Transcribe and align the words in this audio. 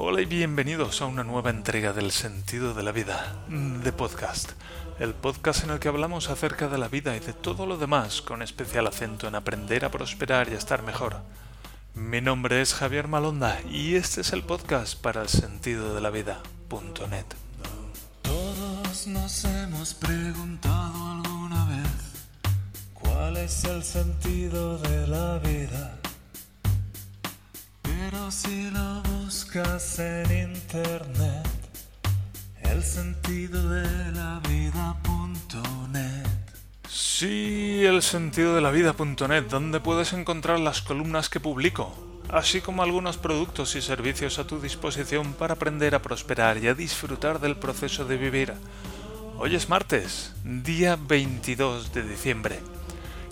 Hola 0.00 0.20
y 0.20 0.26
bienvenidos 0.26 1.02
a 1.02 1.06
una 1.06 1.24
nueva 1.24 1.50
entrega 1.50 1.92
del 1.92 2.12
sentido 2.12 2.72
de 2.72 2.84
la 2.84 2.92
vida, 2.92 3.34
de 3.48 3.92
podcast. 3.92 4.52
El 5.00 5.12
podcast 5.12 5.64
en 5.64 5.70
el 5.70 5.80
que 5.80 5.88
hablamos 5.88 6.30
acerca 6.30 6.68
de 6.68 6.78
la 6.78 6.86
vida 6.86 7.16
y 7.16 7.18
de 7.18 7.32
todo 7.32 7.66
lo 7.66 7.78
demás, 7.78 8.22
con 8.22 8.40
especial 8.40 8.86
acento 8.86 9.26
en 9.26 9.34
aprender 9.34 9.84
a 9.84 9.90
prosperar 9.90 10.48
y 10.48 10.52
a 10.52 10.56
estar 10.56 10.84
mejor. 10.84 11.16
Mi 11.96 12.20
nombre 12.20 12.62
es 12.62 12.74
Javier 12.74 13.08
Malonda 13.08 13.60
y 13.68 13.96
este 13.96 14.20
es 14.20 14.32
el 14.32 14.44
podcast 14.44 14.96
para 15.02 15.20
el 15.20 15.28
sentido 15.28 15.92
de 15.92 16.00
la 16.00 16.10
vida.net. 16.10 17.26
Todos 18.22 19.06
nos 19.08 19.44
hemos 19.46 19.94
preguntado 19.94 21.10
alguna 21.10 21.64
vez 21.70 22.24
cuál 22.94 23.36
es 23.36 23.64
el 23.64 23.82
sentido 23.82 24.78
de 24.78 25.08
la 25.08 25.40
vida. 25.40 25.97
Pero 28.10 28.30
si 28.30 28.70
lo 28.70 29.02
buscas 29.02 29.98
en 29.98 30.54
internet, 30.54 31.46
el 32.62 32.82
sentido 32.82 33.68
de 33.68 34.12
la. 34.12 34.40
Sí, 36.88 37.84
el 37.84 38.00
donde 39.50 39.80
puedes 39.80 40.14
encontrar 40.14 40.58
las 40.58 40.80
columnas 40.80 41.28
que 41.28 41.38
publico, 41.38 41.94
así 42.30 42.62
como 42.62 42.82
algunos 42.82 43.18
productos 43.18 43.76
y 43.76 43.82
servicios 43.82 44.38
a 44.38 44.46
tu 44.46 44.58
disposición 44.58 45.34
para 45.34 45.54
aprender 45.54 45.94
a 45.94 46.00
prosperar 46.00 46.56
y 46.58 46.68
a 46.68 46.74
disfrutar 46.74 47.40
del 47.40 47.56
proceso 47.56 48.06
de 48.06 48.16
vivir. 48.16 48.54
Hoy 49.36 49.54
es 49.54 49.68
martes, 49.68 50.32
día 50.44 50.96
22 50.96 51.92
de 51.92 52.02
diciembre, 52.04 52.60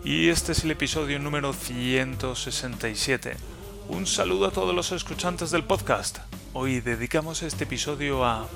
y 0.04 0.28
este 0.28 0.52
es 0.52 0.64
el 0.64 0.72
episodio 0.72 1.18
número 1.18 1.54
167. 1.54 3.55
Un 3.88 4.06
saludo 4.06 4.46
a 4.46 4.50
todos 4.50 4.74
los 4.74 4.92
escuchantes 4.92 5.50
del 5.50 5.64
podcast. 5.64 6.18
Hoy 6.52 6.80
dedicamos 6.80 7.42
este 7.42 7.64
episodio 7.64 8.24
a 8.24 8.48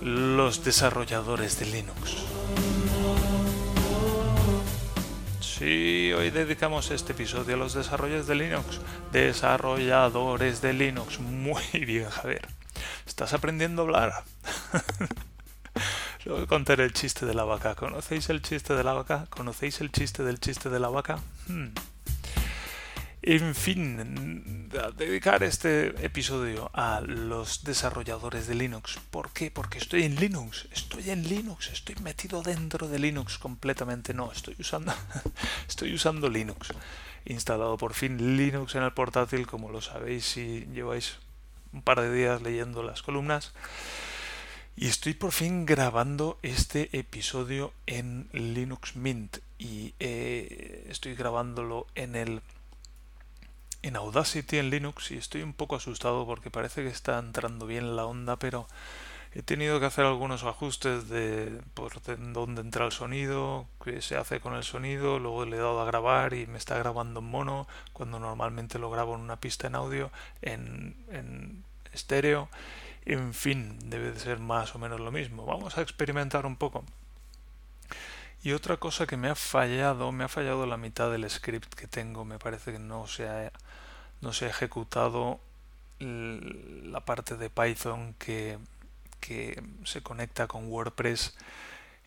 los 0.00 0.64
desarrolladores 0.64 1.58
de 1.60 1.66
Linux. 1.66 2.16
Sí, 5.40 6.12
hoy 6.16 6.30
dedicamos 6.30 6.90
este 6.90 7.12
episodio 7.12 7.54
a 7.54 7.58
los 7.58 7.74
desarrolladores 7.74 8.26
de 8.26 8.34
Linux. 8.34 8.80
Desarrolladores 9.12 10.60
de 10.60 10.72
Linux. 10.72 11.20
Muy 11.20 11.62
bien, 11.72 12.08
Javier. 12.10 12.48
¿Estás 13.06 13.32
aprendiendo 13.34 13.82
a 13.82 13.84
hablar? 13.84 14.24
Luego 16.24 16.46
contaré 16.46 16.84
el 16.84 16.92
chiste 16.92 17.24
de 17.24 17.34
la 17.34 17.44
vaca. 17.44 17.74
¿Conocéis 17.76 18.30
el 18.30 18.42
chiste 18.42 18.74
de 18.74 18.84
la 18.84 18.92
vaca? 18.92 19.26
¿Conocéis 19.30 19.80
el 19.80 19.92
chiste 19.92 20.22
del 20.22 20.40
chiste 20.40 20.68
de 20.68 20.80
la 20.80 20.88
vaca? 20.88 21.18
Hmm. 21.46 21.68
En 23.22 23.54
fin, 23.54 24.70
dedicar 24.96 25.42
este 25.42 25.88
episodio 26.06 26.70
a 26.72 27.02
los 27.02 27.64
desarrolladores 27.64 28.46
de 28.46 28.54
Linux. 28.54 28.98
¿Por 29.10 29.30
qué? 29.34 29.50
Porque 29.50 29.76
estoy 29.76 30.04
en 30.04 30.16
Linux, 30.16 30.66
estoy 30.72 31.10
en 31.10 31.28
Linux, 31.28 31.68
estoy 31.70 31.96
metido 31.96 32.42
dentro 32.42 32.88
de 32.88 32.98
Linux 32.98 33.36
completamente. 33.36 34.14
No, 34.14 34.32
estoy 34.32 34.56
usando, 34.58 34.94
estoy 35.68 35.92
usando 35.92 36.30
Linux. 36.30 36.72
instalado 37.26 37.76
por 37.76 37.92
fin 37.92 38.38
Linux 38.38 38.74
en 38.74 38.84
el 38.84 38.92
portátil, 38.94 39.46
como 39.46 39.68
lo 39.68 39.82
sabéis 39.82 40.24
si 40.24 40.66
lleváis 40.72 41.18
un 41.74 41.82
par 41.82 42.00
de 42.00 42.10
días 42.14 42.40
leyendo 42.40 42.82
las 42.82 43.02
columnas. 43.02 43.52
Y 44.76 44.86
estoy 44.86 45.12
por 45.12 45.32
fin 45.32 45.66
grabando 45.66 46.38
este 46.40 46.88
episodio 46.98 47.74
en 47.86 48.30
Linux 48.32 48.96
Mint. 48.96 49.38
Y 49.58 49.92
eh, 50.00 50.86
estoy 50.88 51.14
grabándolo 51.14 51.86
en 51.94 52.16
el 52.16 52.40
en 53.82 53.96
Audacity 53.96 54.58
en 54.58 54.70
Linux 54.70 55.10
y 55.10 55.16
estoy 55.16 55.42
un 55.42 55.52
poco 55.52 55.76
asustado 55.76 56.26
porque 56.26 56.50
parece 56.50 56.82
que 56.82 56.88
está 56.88 57.18
entrando 57.18 57.66
bien 57.66 57.96
la 57.96 58.04
onda, 58.04 58.36
pero 58.36 58.66
he 59.32 59.42
tenido 59.42 59.78
que 59.80 59.86
hacer 59.86 60.04
algunos 60.04 60.44
ajustes 60.44 61.08
de 61.08 61.60
por 61.74 61.92
dónde 62.32 62.60
entra 62.60 62.84
el 62.84 62.92
sonido, 62.92 63.66
qué 63.82 64.02
se 64.02 64.16
hace 64.16 64.40
con 64.40 64.54
el 64.54 64.64
sonido, 64.64 65.18
luego 65.18 65.44
le 65.44 65.56
he 65.56 65.60
dado 65.60 65.80
a 65.80 65.84
grabar 65.84 66.34
y 66.34 66.46
me 66.46 66.58
está 66.58 66.76
grabando 66.78 67.20
en 67.20 67.26
mono, 67.26 67.68
cuando 67.92 68.18
normalmente 68.18 68.78
lo 68.78 68.90
grabo 68.90 69.14
en 69.14 69.20
una 69.20 69.40
pista 69.40 69.68
en 69.68 69.76
audio, 69.76 70.10
en, 70.42 70.96
en 71.10 71.64
estéreo, 71.92 72.48
en 73.04 73.34
fin, 73.34 73.78
debe 73.84 74.12
de 74.12 74.20
ser 74.20 74.38
más 74.40 74.74
o 74.74 74.78
menos 74.78 75.00
lo 75.00 75.10
mismo. 75.12 75.46
Vamos 75.46 75.78
a 75.78 75.82
experimentar 75.82 76.44
un 76.44 76.56
poco. 76.56 76.84
Y 78.42 78.52
otra 78.52 78.78
cosa 78.78 79.06
que 79.06 79.16
me 79.16 79.28
ha 79.28 79.34
fallado, 79.34 80.12
me 80.12 80.24
ha 80.24 80.28
fallado 80.28 80.66
la 80.66 80.78
mitad 80.78 81.10
del 81.10 81.28
script 81.28 81.74
que 81.74 81.86
tengo, 81.86 82.24
me 82.24 82.38
parece 82.38 82.72
que 82.72 82.78
no 82.78 83.06
se 83.06 83.28
ha, 83.28 83.52
no 84.22 84.32
se 84.32 84.46
ha 84.46 84.48
ejecutado 84.48 85.40
la 85.98 87.04
parte 87.04 87.36
de 87.36 87.50
Python 87.50 88.14
que, 88.18 88.58
que 89.20 89.62
se 89.84 90.02
conecta 90.02 90.46
con 90.46 90.68
WordPress 90.68 91.36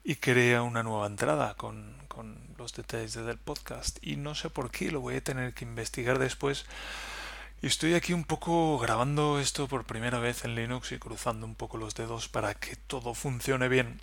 y 0.04 0.16
crea 0.16 0.64
una 0.64 0.82
nueva 0.82 1.06
entrada 1.06 1.54
con, 1.56 1.96
con 2.08 2.38
los 2.58 2.74
detalles 2.74 3.14
del 3.14 3.38
podcast. 3.38 4.00
Y 4.02 4.16
no 4.16 4.34
sé 4.34 4.50
por 4.50 4.72
qué, 4.72 4.92
lo 4.92 5.02
voy 5.02 5.16
a 5.16 5.24
tener 5.24 5.54
que 5.54 5.66
investigar 5.66 6.18
después. 6.20 6.66
Y 7.62 7.68
estoy 7.68 7.94
aquí 7.94 8.12
un 8.14 8.26
poco 8.26 8.78
grabando 8.80 9.40
esto 9.40 9.68
por 9.68 9.86
primera 9.86 10.20
vez 10.20 10.44
en 10.44 10.56
Linux 10.56 10.92
y 10.92 11.00
cruzando 11.00 11.46
un 11.46 11.56
poco 11.56 11.78
los 11.78 11.96
dedos 11.96 12.28
para 12.28 12.56
que 12.56 12.76
todo 12.76 13.14
funcione 13.14 13.70
bien. 13.70 14.02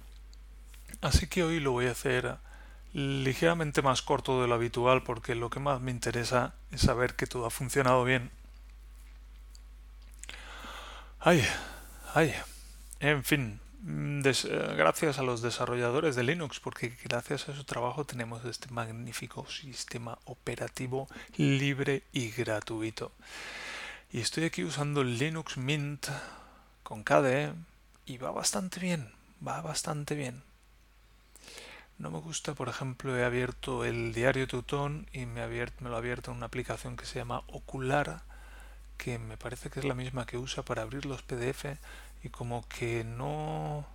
Así 1.01 1.27
que 1.27 1.43
hoy 1.43 1.61
lo 1.61 1.73
voy 1.73 1.87
a 1.87 1.93
hacer 1.93 2.37
ligeramente 2.93 3.83
más 3.83 4.03
corto 4.03 4.43
de 4.43 4.49
lo 4.49 4.55
habitual 4.55 5.03
porque 5.03 5.34
lo 5.34 5.51
que 5.51 5.61
más 5.61 5.81
me 5.81 5.91
interesa 5.91 6.55
es 6.73 6.83
saber 6.83 7.15
que 7.15 7.27
todo 7.27 7.47
ha 7.47 7.51
funcionado 7.51 8.05
bien. 8.05 8.31
Ay, 11.21 11.45
ay, 12.15 12.34
en 13.01 13.25
fin, 13.25 13.61
eh, 13.87 14.75
gracias 14.77 15.19
a 15.19 15.23
los 15.23 15.41
desarrolladores 15.41 16.15
de 16.17 16.23
Linux 16.23 16.61
porque 16.61 16.97
gracias 17.05 17.49
a 17.49 17.55
su 17.55 17.65
trabajo 17.65 18.05
tenemos 18.05 18.45
este 18.45 18.71
magnífico 18.71 19.47
sistema 19.47 20.19
operativo 20.25 21.09
libre 21.37 22.03
y 22.12 22.31
gratuito. 22.31 23.12
Y 24.12 24.21
estoy 24.21 24.45
aquí 24.45 24.65
usando 24.65 25.05
Linux 25.05 25.57
Mint 25.57 26.09
con 26.83 27.05
KDE 27.05 27.55
y 28.07 28.19
va 28.19 28.33
bastante 28.33 28.81
bien, 28.81 29.12
va 29.47 29.62
bastante 29.62 30.15
bien. 30.15 30.50
No 32.00 32.11
me 32.11 32.19
gusta, 32.19 32.55
por 32.55 32.71
ejemplo, 32.71 33.15
he 33.15 33.25
abierto 33.27 33.84
el 33.84 34.15
diario 34.15 34.49
Teutón 34.49 35.06
y 35.12 35.27
me, 35.27 35.43
abierto, 35.43 35.84
me 35.84 35.91
lo 35.91 35.97
ha 35.97 35.99
abierto 35.99 36.31
en 36.31 36.38
una 36.38 36.47
aplicación 36.47 36.97
que 36.97 37.05
se 37.05 37.19
llama 37.19 37.43
Ocular, 37.49 38.22
que 38.97 39.19
me 39.19 39.37
parece 39.37 39.69
que 39.69 39.81
es 39.81 39.84
la 39.84 39.94
misma 39.94 40.25
que 40.25 40.39
usa 40.39 40.65
para 40.65 40.81
abrir 40.81 41.05
los 41.05 41.21
PDF 41.21 41.66
y 42.22 42.31
como 42.31 42.66
que 42.69 43.05
no 43.05 43.87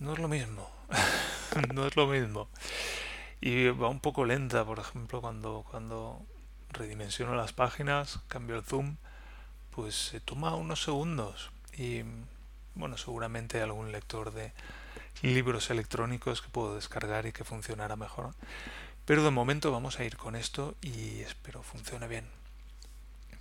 no 0.00 0.14
es 0.14 0.18
lo 0.18 0.26
mismo. 0.26 0.68
no 1.74 1.86
es 1.86 1.94
lo 1.94 2.08
mismo. 2.08 2.48
Y 3.40 3.68
va 3.68 3.88
un 3.88 4.00
poco 4.00 4.24
lenta, 4.24 4.64
por 4.64 4.80
ejemplo, 4.80 5.20
cuando 5.20 5.64
cuando 5.70 6.20
redimensiono 6.70 7.36
las 7.36 7.52
páginas, 7.52 8.18
cambio 8.26 8.56
el 8.56 8.64
zoom, 8.64 8.96
pues 9.70 9.94
se 9.94 10.18
toma 10.18 10.56
unos 10.56 10.82
segundos 10.82 11.52
y 11.72 12.02
bueno, 12.74 12.96
seguramente 12.96 13.62
algún 13.62 13.92
lector 13.92 14.32
de 14.32 14.52
libros 15.22 15.70
electrónicos 15.70 16.42
que 16.42 16.48
puedo 16.48 16.74
descargar 16.74 17.26
y 17.26 17.32
que 17.32 17.44
funcionara 17.44 17.96
mejor. 17.96 18.34
Pero 19.04 19.24
de 19.24 19.30
momento 19.30 19.72
vamos 19.72 19.98
a 19.98 20.04
ir 20.04 20.16
con 20.16 20.36
esto 20.36 20.76
y 20.82 21.20
espero 21.20 21.62
funcione 21.62 22.06
bien. 22.06 22.26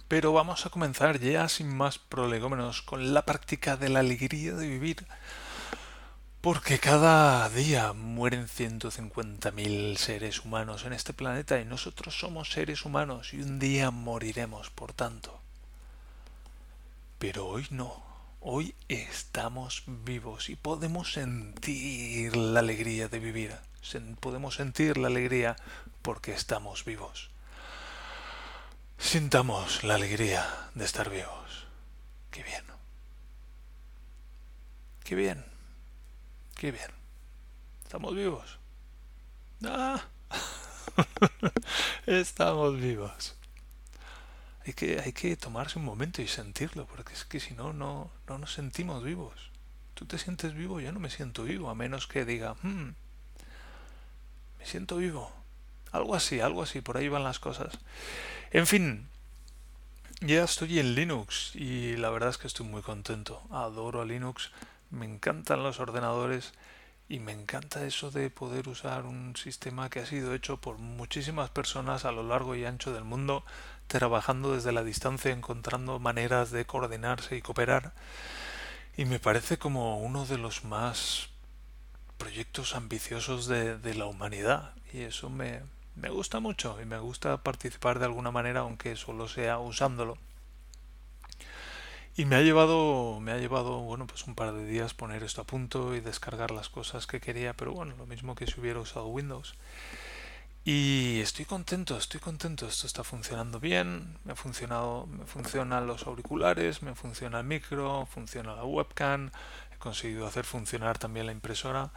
Pero 0.07 0.33
vamos 0.33 0.65
a 0.65 0.71
comenzar 0.71 1.19
ya 1.19 1.47
sin 1.47 1.75
más 1.75 1.99
prolegómenos 1.99 2.81
con 2.81 3.13
la 3.13 3.25
práctica 3.25 3.77
de 3.77 3.89
la 3.89 3.99
alegría 3.99 4.55
de 4.55 4.67
vivir. 4.67 5.05
Porque 6.41 6.79
cada 6.79 7.47
día 7.49 7.93
mueren 7.93 8.47
150.000 8.47 9.97
seres 9.97 10.43
humanos 10.43 10.85
en 10.85 10.93
este 10.93 11.13
planeta 11.13 11.59
y 11.59 11.65
nosotros 11.65 12.17
somos 12.17 12.51
seres 12.51 12.85
humanos 12.85 13.33
y 13.33 13.41
un 13.41 13.59
día 13.59 13.91
moriremos, 13.91 14.71
por 14.71 14.93
tanto. 14.93 15.39
Pero 17.19 17.45
hoy 17.45 17.67
no. 17.69 18.08
Hoy 18.41 18.73
estamos 18.87 19.83
vivos 19.85 20.49
y 20.49 20.55
podemos 20.55 21.11
sentir 21.11 22.37
la 22.37 22.61
alegría 22.61 23.09
de 23.09 23.19
vivir. 23.19 23.53
Podemos 24.21 24.55
sentir 24.55 24.97
la 24.97 25.07
alegría 25.07 25.57
porque 26.01 26.31
estamos 26.31 26.85
vivos. 26.85 27.31
Sintamos 28.97 29.83
la 29.83 29.95
alegría 29.95 30.47
de 30.73 30.85
estar 30.85 31.09
vivos. 31.09 31.67
Qué 32.31 32.43
bien. 32.43 32.63
Qué 35.03 35.15
bien. 35.15 35.45
Qué 36.55 36.71
bien. 36.71 36.91
Estamos 37.83 38.15
vivos. 38.15 38.57
Ah. 39.65 40.01
estamos 42.05 42.79
vivos 42.79 43.35
hay 44.65 44.73
que, 44.73 44.99
hay 44.99 45.13
que 45.13 45.35
tomarse 45.37 45.79
un 45.79 45.85
momento 45.85 46.21
y 46.21 46.27
sentirlo, 46.27 46.85
porque 46.85 47.13
es 47.13 47.25
que 47.25 47.39
si 47.39 47.53
no, 47.53 47.73
no, 47.73 48.11
no 48.27 48.37
nos 48.37 48.53
sentimos 48.53 49.03
vivos. 49.03 49.51
Tú 49.93 50.05
te 50.05 50.17
sientes 50.17 50.53
vivo, 50.53 50.79
yo 50.79 50.91
no 50.91 50.99
me 50.99 51.09
siento 51.09 51.43
vivo, 51.43 51.69
a 51.69 51.75
menos 51.75 52.07
que 52.07 52.25
diga, 52.25 52.55
hmm, 52.61 52.93
me 54.59 54.65
siento 54.65 54.97
vivo. 54.97 55.31
Algo 55.91 56.15
así, 56.15 56.39
algo 56.39 56.63
así, 56.63 56.81
por 56.81 56.97
ahí 56.97 57.07
van 57.09 57.23
las 57.23 57.39
cosas. 57.39 57.79
En 58.51 58.67
fin, 58.67 59.07
Ya 60.21 60.43
estoy 60.43 60.79
en 60.79 60.95
Linux 60.95 61.55
y 61.55 61.95
la 61.95 62.09
verdad 62.09 62.29
es 62.29 62.37
que 62.37 62.47
estoy 62.47 62.65
muy 62.65 62.81
contento. 62.81 63.41
Adoro 63.51 64.01
a 64.01 64.05
Linux, 64.05 64.51
me 64.89 65.05
encantan 65.05 65.63
los 65.63 65.79
ordenadores 65.79 66.53
y 67.07 67.19
me 67.19 67.31
encanta 67.31 67.85
eso 67.85 68.11
de 68.11 68.29
poder 68.29 68.67
usar 68.67 69.05
un 69.05 69.35
sistema 69.37 69.89
que 69.89 70.01
ha 70.01 70.05
sido 70.05 70.33
hecho 70.33 70.57
por 70.57 70.77
muchísimas 70.77 71.49
personas 71.51 72.03
a 72.03 72.11
lo 72.11 72.23
largo 72.23 72.53
y 72.55 72.65
ancho 72.65 72.91
del 72.91 73.05
mundo, 73.05 73.45
trabajando 73.89 74.53
desde 74.53 74.71
la 74.71 74.85
distancia, 74.85 75.31
encontrando 75.31 75.99
maneras 75.99 76.51
de 76.51 76.65
coordinarse 76.65 77.35
y 77.35 77.41
cooperar. 77.41 77.91
Y 78.95 79.03
me 79.03 79.19
parece 79.19 79.57
como 79.57 79.99
uno 79.99 80.25
de 80.25 80.37
los 80.37 80.63
más 80.63 81.29
proyectos 82.17 82.75
ambiciosos 82.75 83.47
de, 83.47 83.77
de 83.77 83.95
la 83.95 84.05
humanidad. 84.05 84.71
Y 84.93 85.01
eso 85.01 85.29
me, 85.29 85.61
me 85.95 86.09
gusta 86.09 86.39
mucho 86.39 86.79
y 86.81 86.85
me 86.85 86.97
gusta 86.97 87.37
participar 87.43 87.99
de 87.99 88.05
alguna 88.05 88.31
manera 88.31 88.61
aunque 88.61 88.95
solo 88.95 89.27
sea 89.27 89.59
usándolo 89.59 90.17
y 92.15 92.25
me 92.25 92.35
ha 92.35 92.41
llevado 92.41 93.19
me 93.19 93.31
ha 93.31 93.37
llevado 93.37 93.79
bueno 93.79 94.07
pues 94.07 94.25
un 94.25 94.35
par 94.35 94.53
de 94.53 94.65
días 94.65 94.93
poner 94.93 95.23
esto 95.23 95.41
a 95.41 95.45
punto 95.45 95.95
y 95.95 95.99
descargar 95.99 96.51
las 96.51 96.69
cosas 96.69 97.05
que 97.05 97.19
quería 97.19 97.53
pero 97.53 97.73
bueno 97.73 97.95
lo 97.97 98.05
mismo 98.05 98.35
que 98.35 98.47
si 98.47 98.59
hubiera 98.59 98.79
usado 98.79 99.07
Windows 99.07 99.55
y 100.65 101.19
estoy 101.21 101.45
contento 101.45 101.97
estoy 101.97 102.19
contento. 102.19 102.67
Esto 102.67 102.85
está 102.87 103.03
funcionando 103.03 103.59
bien. 103.59 104.17
Me 104.25 104.33
ha 104.33 104.35
funcionado 104.35 105.07
me 105.07 105.25
funcionan 105.25 105.87
los 105.87 106.05
auriculares 106.05 106.81
me 106.81 106.95
funciona 106.95 107.39
el 107.39 107.45
micro 107.45 108.05
funciona 108.05 108.55
la 108.55 108.63
webcam. 108.65 109.31
He 109.73 109.77
conseguido 109.77 110.27
hacer 110.27 110.45
funcionar 110.45 110.97
también 110.97 111.25
la 111.25 111.31
impresora. 111.31 111.91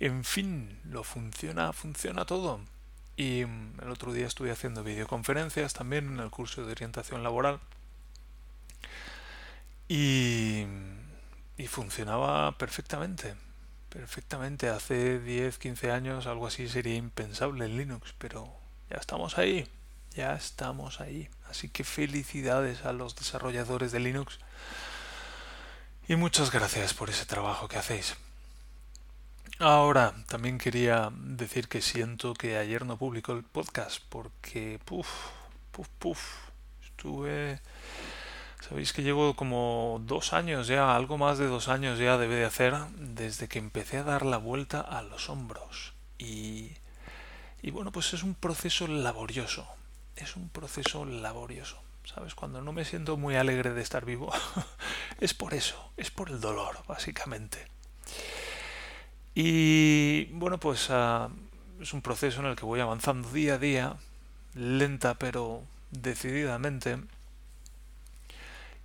En 0.00 0.24
fin 0.24 0.80
lo 0.84 1.04
funciona 1.04 1.72
funciona 1.72 2.24
todo. 2.24 2.60
Y 3.16 3.42
el 3.42 3.90
otro 3.90 4.12
día 4.12 4.26
estuve 4.26 4.50
haciendo 4.50 4.82
videoconferencias 4.82 5.72
también 5.72 6.08
en 6.08 6.20
el 6.20 6.30
curso 6.30 6.64
de 6.64 6.72
orientación 6.72 7.22
laboral. 7.22 7.60
Y, 9.88 10.64
y 11.56 11.66
funcionaba 11.68 12.56
perfectamente. 12.58 13.34
Perfectamente. 13.94 14.68
Hace 14.68 15.20
10, 15.20 15.56
15 15.58 15.92
años 15.92 16.26
algo 16.26 16.48
así 16.48 16.68
sería 16.68 16.96
impensable 16.96 17.64
en 17.64 17.76
Linux, 17.76 18.12
pero 18.18 18.52
ya 18.90 18.96
estamos 18.96 19.38
ahí. 19.38 19.68
Ya 20.16 20.34
estamos 20.34 21.00
ahí. 21.00 21.30
Así 21.48 21.68
que 21.68 21.84
felicidades 21.84 22.84
a 22.84 22.92
los 22.92 23.14
desarrolladores 23.14 23.92
de 23.92 24.00
Linux. 24.00 24.40
Y 26.08 26.16
muchas 26.16 26.50
gracias 26.50 26.92
por 26.92 27.08
ese 27.08 27.24
trabajo 27.24 27.68
que 27.68 27.78
hacéis. 27.78 28.16
Ahora, 29.60 30.12
también 30.26 30.58
quería 30.58 31.10
decir 31.12 31.68
que 31.68 31.80
siento 31.80 32.34
que 32.34 32.58
ayer 32.58 32.84
no 32.84 32.98
publicó 32.98 33.32
el 33.32 33.44
podcast 33.44 34.02
porque, 34.08 34.80
puf, 34.84 35.08
puf, 35.70 35.88
puf, 36.00 36.20
estuve... 36.82 37.60
Sabéis 38.66 38.94
que 38.94 39.02
llevo 39.02 39.34
como 39.34 40.00
dos 40.06 40.32
años 40.32 40.68
ya, 40.68 40.96
algo 40.96 41.18
más 41.18 41.36
de 41.36 41.48
dos 41.48 41.68
años 41.68 41.98
ya 41.98 42.16
debe 42.16 42.36
de 42.36 42.46
hacer, 42.46 42.74
desde 42.96 43.46
que 43.46 43.58
empecé 43.58 43.98
a 43.98 44.04
dar 44.04 44.24
la 44.24 44.38
vuelta 44.38 44.80
a 44.80 45.02
los 45.02 45.28
hombros. 45.28 45.92
Y, 46.16 46.70
y 47.60 47.70
bueno, 47.72 47.92
pues 47.92 48.14
es 48.14 48.22
un 48.22 48.34
proceso 48.34 48.86
laborioso, 48.86 49.68
es 50.16 50.36
un 50.36 50.48
proceso 50.48 51.04
laborioso. 51.04 51.78
¿Sabes? 52.06 52.34
Cuando 52.34 52.62
no 52.62 52.72
me 52.72 52.84
siento 52.84 53.16
muy 53.18 53.34
alegre 53.36 53.74
de 53.74 53.82
estar 53.82 54.06
vivo, 54.06 54.32
es 55.20 55.34
por 55.34 55.52
eso, 55.52 55.90
es 55.98 56.10
por 56.10 56.30
el 56.30 56.40
dolor, 56.40 56.78
básicamente. 56.86 57.66
Y 59.34 60.24
bueno, 60.32 60.58
pues 60.58 60.88
uh, 60.88 61.28
es 61.80 61.92
un 61.92 62.00
proceso 62.00 62.40
en 62.40 62.46
el 62.46 62.56
que 62.56 62.64
voy 62.64 62.80
avanzando 62.80 63.30
día 63.30 63.54
a 63.54 63.58
día, 63.58 63.96
lenta 64.54 65.14
pero 65.14 65.62
decididamente. 65.90 66.98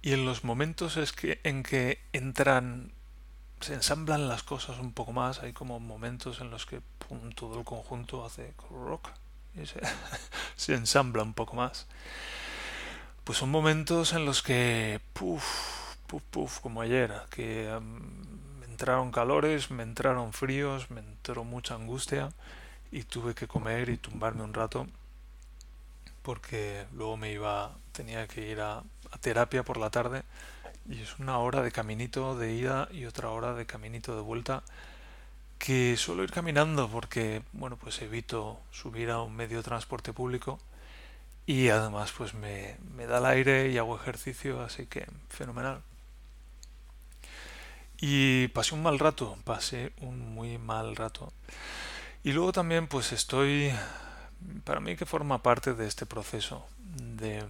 Y 0.01 0.13
en 0.13 0.25
los 0.25 0.44
momentos 0.44 0.98
es 0.98 1.12
que, 1.12 1.42
en 1.44 1.63
que 1.63 2.00
entran, 2.13 2.92
se 3.60 3.74
ensamblan 3.74 4.30
las 4.30 4.44
cosas 4.44 4.80
un 4.80 4.94
poco 4.94 5.12
más, 5.12 5.42
hay 5.44 5.51
como 5.51 5.80
momentos 5.80 6.40
en 6.40 6.51
los 6.51 6.66
que 6.66 6.81
pum, 7.00 7.31
todo 7.31 7.60
el 7.60 7.66
conjunto 7.66 8.25
hace 8.25 8.54
rock 8.69 9.10
y 9.56 9.66
se, 9.66 9.81
se, 10.56 10.74
ensambla 10.74 11.24
un 11.24 11.34
poco 11.34 11.56
más. 11.56 11.88
Pues 13.25 13.38
son 13.38 13.51
momentos 13.51 14.13
en 14.13 14.25
los 14.25 14.42
que, 14.42 15.01
puff, 15.13 15.96
puff, 16.07 16.24
puff, 16.31 16.60
como 16.60 16.81
ayer, 16.81 17.13
que 17.30 17.69
um, 17.75 18.63
entraron 18.63 19.12
calores, 19.12 19.69
me 19.69 19.84
entraron 19.84 20.31
fríos, 20.34 20.90
me 20.90 21.02
entró 21.02 21.44
mucha 21.44 21.75
angustia 21.75 22.30
y 22.92 23.04
tuve 23.04 23.36
que 23.36 23.48
comer 23.48 23.90
y 23.90 23.98
tumbarme 23.98 24.44
un 24.44 24.54
rato 24.54 24.88
porque 26.22 26.86
luego 26.94 27.18
me 27.18 27.31
iba, 27.31 27.75
tenía 27.92 28.28
que 28.28 28.52
ir 28.52 28.62
a, 28.62 28.84
a 29.12 29.18
terapia 29.18 29.64
por 29.64 29.78
la 29.78 29.90
tarde 29.90 30.24
y 30.90 31.02
es 31.02 31.20
una 31.20 31.38
hora 31.40 31.62
de 31.62 31.72
caminito 31.72 32.38
de 32.38 32.54
ida 32.54 32.88
y 32.92 33.06
otra 33.06 33.30
hora 33.30 33.54
de 33.54 33.66
caminito 33.66 34.16
de 34.16 34.22
vuelta 34.22 34.64
que 35.58 35.98
suelo 35.98 36.24
ir 36.24 36.32
caminando 36.32 36.90
porque 36.90 37.44
bueno 37.52 37.78
pues 37.78 38.02
evito 38.02 38.60
subir 38.72 39.10
a 39.12 39.22
un 39.22 39.36
medio 39.36 39.58
de 39.58 39.64
transporte 39.64 40.14
público 40.14 40.60
y 41.46 41.70
además 41.70 42.14
pues 42.18 42.34
me, 42.34 42.78
me 42.96 43.06
da 43.06 43.20
el 43.20 43.26
aire 43.26 43.70
y 43.70 43.78
hago 43.78 43.96
ejercicio 43.96 44.62
así 44.62 44.86
que 44.86 45.06
fenomenal 45.30 45.82
y 48.02 48.48
pasé 48.50 48.76
un 48.76 48.84
mal 48.84 49.00
rato, 49.00 49.38
pasé 49.44 49.92
un 50.02 50.34
muy 50.34 50.58
mal 50.58 50.96
rato. 50.96 51.34
Y 52.24 52.32
luego 52.32 52.52
también 52.52 52.88
pues 52.88 53.12
estoy, 53.12 53.72
para 54.64 54.80
mí 54.80 54.96
que 54.96 55.06
forma 55.06 55.44
parte 55.44 55.74
de 55.74 55.88
este 55.88 56.06
proceso 56.06 56.66
de, 56.96 57.44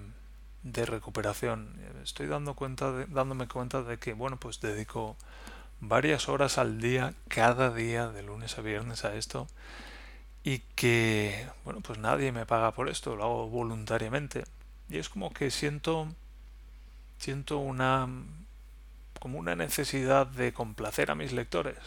de 0.63 0.85
recuperación, 0.85 1.79
estoy 2.03 2.27
dando 2.27 2.53
cuenta 2.53 2.91
de, 2.91 3.05
dándome 3.07 3.47
cuenta 3.47 3.81
de 3.81 3.97
que 3.97 4.13
bueno 4.13 4.37
pues 4.37 4.59
dedico 4.59 5.15
varias 5.79 6.27
horas 6.29 6.57
al 6.57 6.81
día, 6.81 7.13
cada 7.29 7.71
día, 7.71 8.09
de 8.09 8.23
lunes 8.23 8.57
a 8.57 8.61
viernes 8.61 9.05
a 9.05 9.15
esto, 9.15 9.47
y 10.43 10.59
que 10.75 11.47
bueno 11.63 11.81
pues 11.81 11.99
nadie 11.99 12.31
me 12.31 12.45
paga 12.45 12.73
por 12.73 12.89
esto, 12.89 13.15
lo 13.15 13.23
hago 13.23 13.49
voluntariamente. 13.49 14.43
Y 14.89 14.97
es 14.97 15.09
como 15.09 15.31
que 15.31 15.51
siento, 15.51 16.07
siento 17.19 17.59
una 17.59 18.07
como 19.19 19.37
una 19.39 19.55
necesidad 19.55 20.27
de 20.27 20.53
complacer 20.53 21.11
a 21.11 21.15
mis 21.15 21.33
lectores. 21.33 21.77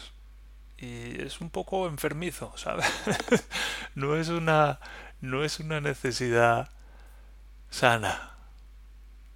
Y 0.78 1.22
es 1.22 1.40
un 1.40 1.50
poco 1.50 1.88
enfermizo, 1.88 2.52
¿sabes? 2.56 2.86
no 3.94 4.16
es 4.16 4.28
una 4.28 4.80
no 5.20 5.44
es 5.44 5.60
una 5.60 5.80
necesidad 5.80 6.70
sana. 7.70 8.31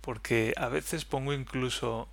Porque 0.07 0.55
a 0.57 0.69
veces 0.69 1.05
pongo 1.05 1.35
incluso 1.35 2.09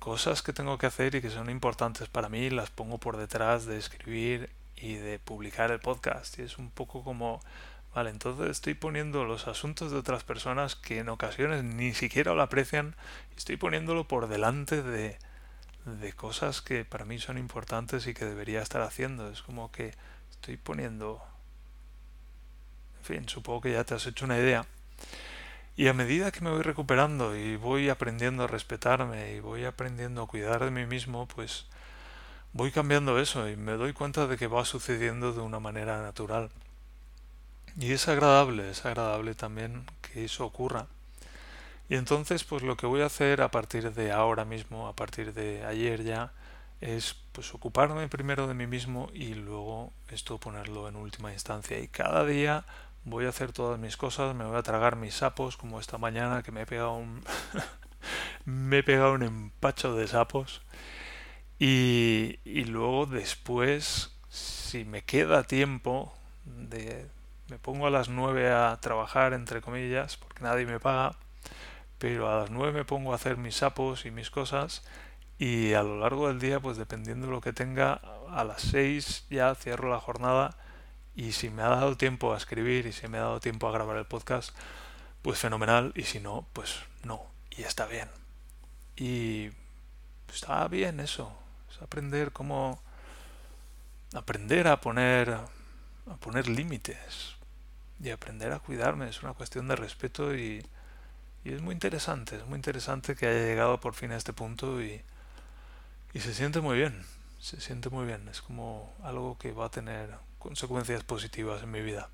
cosas 0.00 0.42
que 0.42 0.52
tengo 0.52 0.78
que 0.78 0.86
hacer 0.86 1.14
y 1.14 1.20
que 1.20 1.30
son 1.30 1.48
importantes 1.48 2.08
para 2.08 2.28
mí, 2.28 2.50
las 2.50 2.70
pongo 2.70 2.98
por 2.98 3.16
detrás 3.16 3.66
de 3.66 3.78
escribir 3.78 4.50
y 4.74 4.94
de 4.94 5.20
publicar 5.20 5.70
el 5.70 5.78
podcast. 5.78 6.36
Y 6.40 6.42
es 6.42 6.58
un 6.58 6.70
poco 6.70 7.04
como 7.04 7.40
Vale, 7.94 8.08
entonces 8.08 8.48
estoy 8.48 8.72
poniendo 8.72 9.24
los 9.24 9.48
asuntos 9.48 9.92
de 9.92 9.98
otras 9.98 10.24
personas 10.24 10.76
que 10.76 11.00
en 11.00 11.10
ocasiones 11.10 11.62
ni 11.62 11.92
siquiera 11.92 12.32
lo 12.32 12.40
aprecian 12.40 12.96
y 13.34 13.36
estoy 13.36 13.58
poniéndolo 13.58 14.08
por 14.08 14.28
delante 14.28 14.82
de, 14.82 15.18
de 15.84 16.12
cosas 16.14 16.62
que 16.62 16.86
para 16.86 17.04
mí 17.04 17.18
son 17.18 17.36
importantes 17.36 18.06
y 18.06 18.14
que 18.14 18.24
debería 18.24 18.62
estar 18.62 18.80
haciendo. 18.80 19.30
Es 19.30 19.42
como 19.42 19.70
que 19.70 19.92
estoy 20.30 20.56
poniendo... 20.56 21.22
En 23.00 23.04
fin, 23.04 23.28
supongo 23.28 23.60
que 23.60 23.72
ya 23.72 23.84
te 23.84 23.94
has 23.94 24.06
hecho 24.06 24.24
una 24.24 24.38
idea. 24.38 24.64
Y 25.76 25.88
a 25.88 25.94
medida 25.94 26.30
que 26.30 26.42
me 26.42 26.50
voy 26.50 26.62
recuperando 26.62 27.36
y 27.36 27.56
voy 27.56 27.88
aprendiendo 27.88 28.44
a 28.44 28.46
respetarme 28.46 29.32
y 29.34 29.40
voy 29.40 29.64
aprendiendo 29.64 30.22
a 30.22 30.26
cuidar 30.26 30.64
de 30.64 30.70
mí 30.70 30.84
mismo, 30.84 31.26
pues 31.26 31.66
voy 32.52 32.70
cambiando 32.70 33.18
eso 33.18 33.48
y 33.48 33.56
me 33.56 33.72
doy 33.72 33.94
cuenta 33.94 34.26
de 34.26 34.36
que 34.36 34.46
va 34.46 34.64
sucediendo 34.66 35.32
de 35.32 35.40
una 35.40 35.60
manera 35.60 36.02
natural. 36.02 36.50
Y 37.78 37.92
es 37.92 38.06
agradable, 38.08 38.70
es 38.70 38.84
agradable 38.84 39.34
también 39.34 39.86
que 40.02 40.24
eso 40.26 40.44
ocurra. 40.44 40.88
Y 41.88 41.96
entonces, 41.96 42.44
pues 42.44 42.62
lo 42.62 42.76
que 42.76 42.86
voy 42.86 43.00
a 43.00 43.06
hacer 43.06 43.40
a 43.40 43.50
partir 43.50 43.92
de 43.92 44.12
ahora 44.12 44.44
mismo, 44.44 44.88
a 44.88 44.94
partir 44.94 45.32
de 45.32 45.64
ayer 45.64 46.04
ya, 46.04 46.32
es 46.82 47.16
pues 47.32 47.54
ocuparme 47.54 48.08
primero 48.08 48.46
de 48.46 48.54
mí 48.54 48.66
mismo 48.66 49.08
y 49.14 49.34
luego 49.34 49.92
esto 50.10 50.38
ponerlo 50.38 50.88
en 50.88 50.96
última 50.96 51.32
instancia. 51.32 51.78
Y 51.78 51.88
cada 51.88 52.26
día 52.26 52.64
voy 53.04 53.26
a 53.26 53.30
hacer 53.30 53.52
todas 53.52 53.78
mis 53.78 53.96
cosas, 53.96 54.34
me 54.34 54.44
voy 54.44 54.56
a 54.56 54.62
tragar 54.62 54.96
mis 54.96 55.14
sapos, 55.14 55.56
como 55.56 55.80
esta 55.80 55.98
mañana 55.98 56.42
que 56.42 56.52
me 56.52 56.62
he 56.62 56.66
pegado 56.66 56.94
un 56.94 57.22
me 58.44 58.78
he 58.78 58.82
pegado 58.82 59.12
un 59.14 59.22
empacho 59.22 59.94
de 59.94 60.08
sapos. 60.08 60.62
Y, 61.58 62.40
y 62.44 62.64
luego 62.64 63.06
después, 63.06 64.10
si 64.28 64.84
me 64.84 65.02
queda 65.02 65.44
tiempo 65.44 66.12
de 66.44 67.06
me 67.48 67.58
pongo 67.58 67.86
a 67.86 67.90
las 67.90 68.08
9 68.08 68.50
a 68.50 68.78
trabajar, 68.80 69.34
entre 69.34 69.60
comillas, 69.60 70.16
porque 70.16 70.42
nadie 70.42 70.64
me 70.64 70.80
paga, 70.80 71.16
pero 71.98 72.30
a 72.30 72.40
las 72.40 72.50
9 72.50 72.72
me 72.72 72.84
pongo 72.84 73.12
a 73.12 73.16
hacer 73.16 73.36
mis 73.36 73.56
sapos 73.56 74.06
y 74.06 74.10
mis 74.10 74.30
cosas 74.30 74.82
y 75.38 75.74
a 75.74 75.82
lo 75.82 75.98
largo 75.98 76.28
del 76.28 76.38
día, 76.38 76.60
pues 76.60 76.76
dependiendo 76.76 77.26
de 77.26 77.32
lo 77.32 77.40
que 77.40 77.52
tenga, 77.52 78.00
a 78.30 78.44
las 78.44 78.62
6 78.62 79.26
ya 79.28 79.54
cierro 79.54 79.90
la 79.90 80.00
jornada 80.00 80.56
y 81.14 81.32
si 81.32 81.50
me 81.50 81.62
ha 81.62 81.68
dado 81.68 81.96
tiempo 81.96 82.32
a 82.32 82.36
escribir 82.36 82.86
y 82.86 82.92
si 82.92 83.08
me 83.08 83.18
ha 83.18 83.22
dado 83.22 83.40
tiempo 83.40 83.68
a 83.68 83.72
grabar 83.72 83.96
el 83.96 84.06
podcast, 84.06 84.56
pues 85.22 85.38
fenomenal, 85.38 85.92
y 85.94 86.02
si 86.02 86.20
no, 86.20 86.46
pues 86.52 86.80
no, 87.04 87.26
y 87.50 87.62
está 87.62 87.86
bien. 87.86 88.08
Y 88.96 89.50
está 90.32 90.66
bien 90.68 91.00
eso, 91.00 91.32
es 91.70 91.80
aprender 91.82 92.32
cómo 92.32 92.80
aprender 94.14 94.68
a 94.68 94.80
poner 94.80 95.38
a 96.10 96.16
poner 96.16 96.48
límites 96.48 97.36
y 98.02 98.10
aprender 98.10 98.52
a 98.52 98.58
cuidarme, 98.58 99.08
es 99.08 99.22
una 99.22 99.34
cuestión 99.34 99.68
de 99.68 99.76
respeto 99.76 100.34
y, 100.34 100.66
y 101.44 101.52
es 101.52 101.62
muy 101.62 101.72
interesante, 101.74 102.36
es 102.36 102.46
muy 102.46 102.56
interesante 102.56 103.14
que 103.14 103.26
haya 103.26 103.46
llegado 103.46 103.80
por 103.80 103.94
fin 103.94 104.10
a 104.12 104.16
este 104.16 104.32
punto 104.32 104.82
y, 104.82 105.02
y 106.12 106.20
se 106.20 106.34
siente 106.34 106.60
muy 106.60 106.76
bien, 106.76 107.04
se 107.38 107.60
siente 107.60 107.88
muy 107.90 108.06
bien, 108.06 108.28
es 108.28 108.42
como 108.42 108.92
algo 109.02 109.38
que 109.38 109.52
va 109.52 109.66
a 109.66 109.70
tener 109.70 110.10
consecuencias 110.42 111.04
positivas 111.04 111.62
en 111.62 111.70
mi 111.70 111.80
vida. 111.80 112.08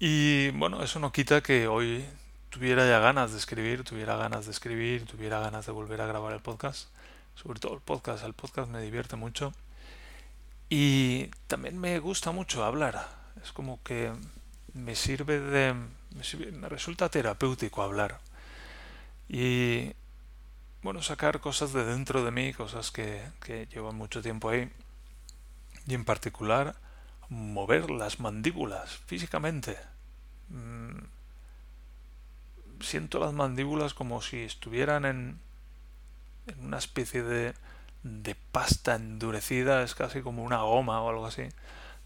Y 0.00 0.50
bueno, 0.50 0.82
eso 0.82 0.98
no 0.98 1.12
quita 1.12 1.42
que 1.42 1.68
hoy 1.68 2.04
tuviera 2.48 2.86
ya 2.88 2.98
ganas 2.98 3.30
de 3.32 3.38
escribir, 3.38 3.84
tuviera 3.84 4.16
ganas 4.16 4.46
de 4.46 4.50
escribir, 4.50 5.06
tuviera 5.06 5.38
ganas 5.38 5.66
de 5.66 5.72
volver 5.72 6.00
a 6.00 6.06
grabar 6.06 6.32
el 6.32 6.40
podcast, 6.40 6.88
sobre 7.36 7.60
todo 7.60 7.74
el 7.74 7.80
podcast, 7.80 8.24
el 8.24 8.34
podcast 8.34 8.68
me 8.68 8.82
divierte 8.82 9.14
mucho. 9.14 9.52
Y 10.68 11.28
también 11.46 11.78
me 11.78 11.98
gusta 12.00 12.32
mucho 12.32 12.64
hablar, 12.64 13.08
es 13.42 13.52
como 13.52 13.80
que 13.84 14.12
me 14.74 14.96
sirve 14.96 15.38
de, 15.38 15.74
me, 15.74 16.68
resulta 16.68 17.08
terapéutico 17.08 17.82
hablar. 17.82 18.20
Y 19.28 19.92
bueno, 20.82 21.02
sacar 21.02 21.40
cosas 21.40 21.72
de 21.72 21.84
dentro 21.84 22.24
de 22.24 22.32
mí, 22.32 22.52
cosas 22.54 22.90
que, 22.90 23.22
que 23.40 23.66
llevan 23.66 23.94
mucho 23.96 24.22
tiempo 24.22 24.48
ahí 24.48 24.68
y 25.90 25.94
en 25.94 26.04
particular 26.04 26.76
mover 27.28 27.90
las 27.90 28.20
mandíbulas 28.20 28.98
físicamente. 29.06 29.76
Mm, 30.48 30.98
siento 32.80 33.18
las 33.18 33.32
mandíbulas 33.32 33.94
como 33.94 34.22
si 34.22 34.38
estuvieran 34.38 35.04
en, 35.04 35.38
en 36.46 36.64
una 36.64 36.78
especie 36.78 37.22
de, 37.22 37.54
de 38.02 38.34
pasta 38.52 38.94
endurecida, 38.94 39.82
es 39.82 39.94
casi 39.94 40.22
como 40.22 40.44
una 40.44 40.62
goma 40.62 41.00
o 41.02 41.10
algo 41.10 41.26
así, 41.26 41.48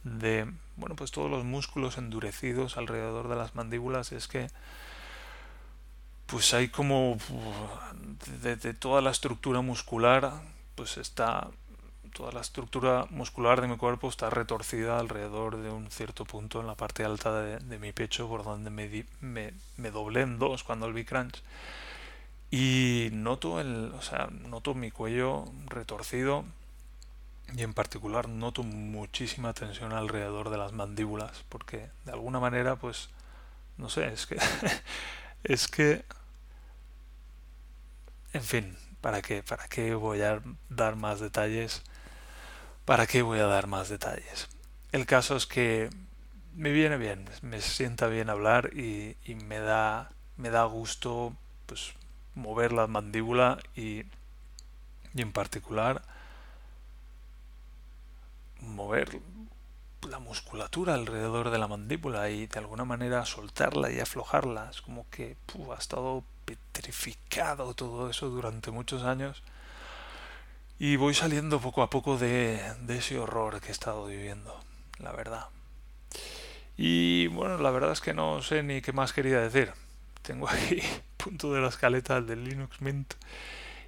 de, 0.03 0.51
bueno, 0.77 0.97
pues 0.97 1.11
todos 1.11 1.31
los 1.31 1.45
músculos 1.45 1.99
endurecidos 1.99 2.77
alrededor 2.77 3.29
de 3.29 3.37
las 3.37 3.55
mandíbulas, 3.55 4.13
es 4.13 4.29
que 4.29 4.49
pues 6.27 6.55
hay 6.55 6.69
como 6.69 7.19
de, 8.43 8.57
de 8.57 8.75
toda 8.75 9.03
la 9.03 9.11
estructura 9.11 9.61
muscular, 9.61 10.33
pues 10.75 10.97
está 10.97 11.51
toda 12.15 12.33
la 12.33 12.41
estructura 12.41 13.07
muscular 13.11 13.61
de 13.61 13.67
mi 13.67 13.77
cuerpo 13.77 14.09
está 14.09 14.31
retorcida 14.31 14.99
alrededor 14.99 15.59
de 15.59 15.71
un 15.71 15.91
cierto 15.91 16.25
punto 16.25 16.61
en 16.61 16.67
la 16.69 16.77
parte 16.77 17.05
alta 17.05 17.43
de, 17.43 17.79
mi 17.79 17.93
pecho, 17.93 18.29
por 18.29 18.45
donde 18.45 18.71
me, 18.71 19.91
doblé 19.91 20.23
en 20.23 20.39
dos 20.39 20.63
cuando 20.63 20.87
el 20.87 20.95
B-Crunch. 20.95 21.43
Y 22.51 23.09
noto, 23.13 23.61
el, 23.61 23.93
o 23.99 24.01
sea, 24.01 24.29
noto 24.31 24.75
mi 24.75 24.93
cuello 24.93 25.45
retorcido 25.67 26.45
y 27.53 27.63
en 27.63 27.75
particular 27.75 28.29
noto 28.29 28.63
muchísima 28.63 29.53
tensión 29.53 29.93
alrededor 29.93 30.51
de 30.51 30.59
las 30.59 30.73
mandíbulas, 30.73 31.45
porque 31.49 31.91
de 32.05 32.13
alguna 32.13 32.39
manera, 32.39 32.77
pues, 32.77 33.11
no 33.77 33.91
sé, 33.91 34.07
es 34.13 34.27
que... 34.27 34.39
es 35.45 35.67
que... 35.67 36.05
En 38.33 38.43
fin, 38.43 38.77
¿para 39.01 39.21
qué? 39.21 39.43
¿Para 39.43 39.67
qué 39.67 39.95
voy 39.95 40.23
a 40.23 40.41
dar 40.69 40.95
más 40.97 41.19
detalles? 41.19 41.83
¿Para 42.85 43.07
qué 43.07 43.23
voy 43.23 43.39
a 43.39 43.47
dar 43.47 43.67
más 43.67 43.89
detalles? 43.89 44.49
El 44.93 45.07
caso 45.07 45.37
es 45.37 45.47
que 45.47 45.89
me 46.55 46.71
viene 46.71 46.99
bien, 46.99 47.25
me 47.41 47.63
sienta 47.63 48.09
bien 48.09 48.29
hablar 48.29 48.77
y, 48.77 49.17
me 49.47 49.59
da 49.59 50.11
me 50.37 50.51
da 50.51 50.65
gusto 50.65 51.33
pues 51.67 51.95
mover 52.35 52.73
la 52.73 52.87
mandíbula 52.87 53.59
y, 53.75 54.03
y 55.15 55.23
en 55.23 55.33
particular 55.33 56.03
mover 58.61 59.21
la 60.07 60.19
musculatura 60.19 60.93
alrededor 60.93 61.49
de 61.51 61.59
la 61.59 61.69
mandíbula 61.69 62.29
y 62.29 62.47
de 62.49 62.59
alguna 62.59 62.85
manera 62.85 63.25
soltarla 63.25 63.91
y 63.91 64.01
aflojarla. 64.01 64.69
Es 64.71 64.83
como 64.83 65.09
que 65.09 65.39
ha 65.73 65.79
estado 65.79 66.23
petrificado 66.45 67.73
todo 67.73 68.11
eso 68.11 68.29
durante 68.29 68.71
muchos 68.71 69.05
años 69.05 69.43
y 70.79 70.97
voy 70.97 71.15
saliendo 71.15 71.61
poco 71.61 71.83
a 71.83 71.91
poco 71.91 72.19
de, 72.19 72.61
ese 72.89 73.19
horror 73.19 73.61
que 73.61 73.69
he 73.69 73.73
estado 73.73 74.07
viviendo, 74.07 74.61
la 74.99 75.13
verdad. 75.13 75.47
Y 76.77 77.29
bueno, 77.29 77.59
la 77.59 77.71
verdad 77.71 77.93
es 77.93 78.01
que 78.01 78.15
no 78.15 78.43
sé 78.43 78.63
ni 78.63 78.83
qué 78.83 78.93
más 78.93 79.13
quería 79.13 79.41
decir. 79.41 79.73
Tengo 80.23 80.49
aquí 80.49 80.81
punto 81.17 81.53
de 81.53 81.61
la 81.61 81.69
escaleta 81.69 82.21
del 82.21 82.45
Linux 82.45 82.81
Mint 82.81 83.15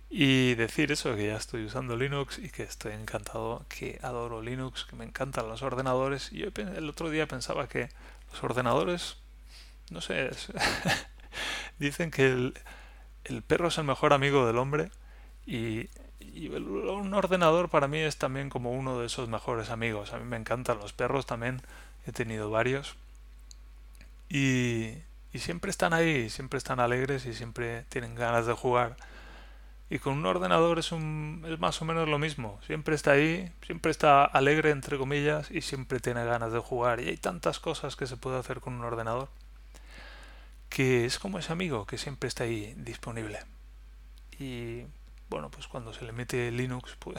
y 0.09 0.55
decir 0.55 0.93
eso, 0.93 1.17
que 1.17 1.27
ya 1.27 1.37
estoy 1.37 1.65
usando 1.65 1.97
Linux 1.97 2.39
y 2.39 2.51
que 2.51 2.63
estoy 2.63 2.93
encantado, 2.93 3.67
que 3.69 3.99
adoro 4.03 4.41
Linux, 4.41 4.85
que 4.85 4.95
me 4.95 5.05
encantan 5.05 5.49
los 5.49 5.63
ordenadores. 5.63 6.33
Y 6.33 6.39
yo 6.39 6.49
el 6.55 6.89
otro 6.89 7.11
día 7.11 7.27
pensaba 7.27 7.69
que 7.69 7.89
los 8.31 8.43
ordenadores, 8.45 9.17
no 9.91 10.01
sé, 10.01 10.31
dicen 11.79 12.13
que 12.13 12.27
el, 12.27 12.55
el 13.25 13.43
perro 13.43 13.69
es 13.69 13.79
el 13.79 13.85
mejor 13.85 14.13
amigo 14.13 14.47
del 14.47 14.59
hombre 14.59 14.93
y 15.45 15.89
y 16.35 16.49
un 16.49 17.15
ordenador 17.15 17.69
para 17.69 17.89
mí 17.89 17.99
es 17.99 18.17
también 18.17 18.51
como 18.51 18.73
uno 18.73 18.99
de 19.01 19.07
esos 19.07 19.29
mejores 19.29 19.71
amigos. 19.71 20.13
A 20.13 20.19
mí 20.19 20.25
me 20.25 20.37
encantan 20.37 20.79
los 20.79 20.93
perros 20.93 21.27
también, 21.27 21.63
he 22.07 22.13
tenido 22.13 22.51
varios. 22.51 22.97
Y, 24.29 24.95
y 25.33 25.39
siempre 25.39 25.71
están 25.71 25.93
ahí, 25.93 26.31
siempre 26.31 26.59
están 26.59 26.81
alegres 26.81 27.27
y 27.27 27.35
siempre 27.35 27.85
tienen 27.89 28.15
ganas 28.15 28.47
de 28.47 28.53
jugar. 28.53 28.97
Y 29.89 29.99
con 30.01 30.15
un 30.15 30.27
ordenador 30.27 30.79
es, 30.79 30.91
un, 30.93 31.45
es 31.49 31.61
más 31.61 31.81
o 31.81 31.85
menos 31.85 32.09
lo 32.09 32.19
mismo. 32.19 32.59
Siempre 32.67 32.95
está 32.95 33.13
ahí, 33.13 33.53
siempre 33.65 33.91
está 33.93 34.25
alegre, 34.25 34.71
entre 34.71 34.99
comillas, 34.99 35.51
y 35.51 35.61
siempre 35.61 36.01
tiene 36.01 36.25
ganas 36.25 36.53
de 36.53 36.59
jugar. 36.59 37.01
Y 37.01 37.09
hay 37.09 37.17
tantas 37.17 37.61
cosas 37.61 37.95
que 37.95 38.07
se 38.07 38.17
puede 38.17 38.39
hacer 38.39 38.61
con 38.61 38.75
un 38.75 38.85
ordenador 38.85 39.29
que 40.69 41.05
es 41.07 41.19
como 41.19 41.39
ese 41.39 41.53
amigo 41.53 41.87
que 41.87 41.99
siempre 41.99 42.29
está 42.29 42.45
ahí 42.45 42.75
disponible. 42.77 43.39
Y 44.39 44.83
bueno, 45.29 45.51
pues 45.51 45.67
cuando 45.67 45.93
se 45.93 46.05
le 46.05 46.13
mete 46.13 46.51
Linux, 46.51 46.97
pues 46.99 47.19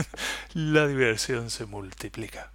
la 0.54 0.86
diversión 0.86 1.50
se 1.50 1.66
multiplica. 1.66 2.50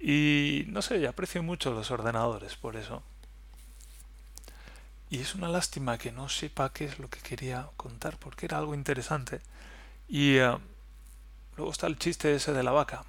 Y 0.00 0.64
no 0.68 0.82
sé, 0.82 1.06
aprecio 1.06 1.42
mucho 1.42 1.72
los 1.72 1.90
ordenadores 1.90 2.56
por 2.56 2.76
eso. 2.76 3.02
Y 5.10 5.20
es 5.20 5.34
una 5.34 5.48
lástima 5.48 5.98
que 5.98 6.12
no 6.12 6.28
sepa 6.28 6.72
qué 6.72 6.84
es 6.84 6.98
lo 6.98 7.08
que 7.08 7.20
quería 7.20 7.68
contar, 7.76 8.18
porque 8.18 8.46
era 8.46 8.58
algo 8.58 8.74
interesante. 8.74 9.40
Y 10.06 10.36
eh, 10.36 10.56
luego 11.56 11.72
está 11.72 11.86
el 11.86 11.98
chiste 11.98 12.34
ese 12.34 12.52
de 12.52 12.62
la 12.62 12.72
vaca, 12.72 13.04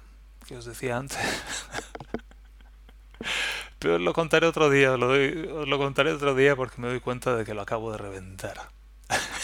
que 0.46 0.56
os 0.56 0.64
decía 0.64 0.96
antes. 0.96 1.18
Pero 3.78 3.96
os 3.96 4.00
lo 4.00 4.12
contaré 4.12 4.46
otro 4.46 4.70
día, 4.70 4.92
os 4.92 5.68
lo 5.68 5.78
contaré 5.78 6.12
otro 6.12 6.34
día 6.34 6.56
porque 6.56 6.80
me 6.80 6.88
doy 6.88 7.00
cuenta 7.00 7.34
de 7.34 7.44
que 7.44 7.54
lo 7.54 7.62
acabo 7.62 7.92
de 7.92 7.98
reventar. 7.98 8.70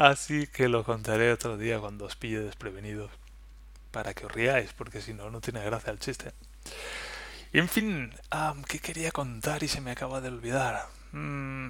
Así 0.00 0.46
que 0.46 0.70
lo 0.70 0.82
contaré 0.82 1.30
otro 1.30 1.58
día 1.58 1.78
cuando 1.78 2.06
os 2.06 2.16
pille 2.16 2.40
desprevenidos. 2.40 3.10
Para 3.90 4.14
que 4.14 4.24
os 4.24 4.32
riáis, 4.32 4.72
porque 4.72 5.02
si 5.02 5.12
no, 5.12 5.30
no 5.30 5.42
tiene 5.42 5.62
gracia 5.62 5.92
el 5.92 5.98
chiste. 5.98 6.32
En 7.52 7.68
fin, 7.68 8.10
¿qué 8.66 8.78
quería 8.78 9.10
contar 9.10 9.62
y 9.62 9.68
se 9.68 9.82
me 9.82 9.90
acaba 9.90 10.22
de 10.22 10.28
olvidar? 10.28 10.86
Mm, 11.12 11.68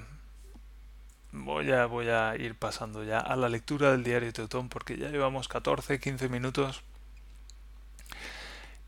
voy, 1.32 1.72
a, 1.72 1.87
voy 1.87 2.08
a 2.08 2.37
ir 2.37 2.54
pasando 2.54 3.02
ya 3.02 3.18
a 3.18 3.34
la 3.34 3.49
lectura 3.49 3.90
del 3.90 4.04
diario 4.04 4.32
Teutón 4.32 4.68
porque 4.68 4.96
ya 4.96 5.08
llevamos 5.08 5.49
14, 5.49 5.99
15 5.99 6.28
minutos. 6.28 6.84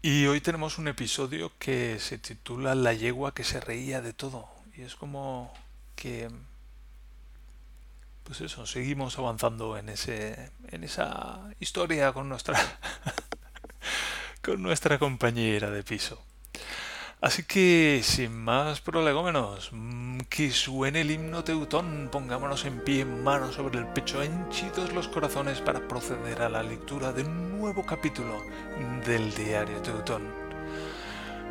Y 0.02 0.26
hoy 0.26 0.40
tenemos 0.40 0.78
un 0.78 0.86
episodio 0.86 1.50
que 1.58 1.98
se 1.98 2.16
titula 2.16 2.76
La 2.76 2.92
yegua 2.92 3.34
que 3.34 3.42
se 3.42 3.60
reía 3.60 4.02
de 4.02 4.12
todo. 4.12 4.48
Y 4.76 4.82
es 4.82 4.94
como 4.94 5.52
que 5.96 6.30
pues 8.24 8.40
eso, 8.40 8.66
seguimos 8.66 9.18
avanzando 9.18 9.76
en 9.76 9.88
ese 9.88 10.50
en 10.68 10.84
esa 10.84 11.40
historia 11.60 12.12
con 12.12 12.28
nuestra 12.28 12.58
con 14.42 14.62
nuestra 14.62 14.98
compañera 14.98 15.70
de 15.70 15.82
piso. 15.82 16.22
Así 17.22 17.44
que, 17.44 18.00
sin 18.02 18.32
más 18.36 18.80
prolegómenos, 18.80 19.70
mm, 19.70 20.22
que 20.28 20.50
suene 20.50 21.02
el 21.02 21.12
himno 21.12 21.44
teutón, 21.44 22.08
pongámonos 22.10 22.64
en 22.64 22.80
pie, 22.80 23.04
manos 23.04 23.54
sobre 23.54 23.78
el 23.78 23.86
pecho, 23.86 24.20
henchidos 24.22 24.92
los 24.92 25.06
corazones 25.06 25.60
para 25.60 25.86
proceder 25.86 26.42
a 26.42 26.48
la 26.48 26.64
lectura 26.64 27.12
de 27.12 27.22
un 27.22 27.60
nuevo 27.60 27.86
capítulo 27.86 28.42
del 29.06 29.32
diario 29.34 29.80
teutón. 29.82 30.24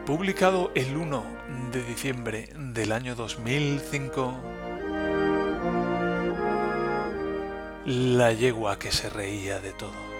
Publicado 0.05 0.73
el 0.75 0.97
1 0.97 1.23
de 1.71 1.83
diciembre 1.83 2.49
del 2.57 2.91
año 2.91 3.15
2005 3.15 4.41
la 7.85 8.31
yegua 8.31 8.77
que 8.77 8.91
se 8.91 9.09
reía 9.09 9.59
de 9.59 9.73
todo. 9.73 10.11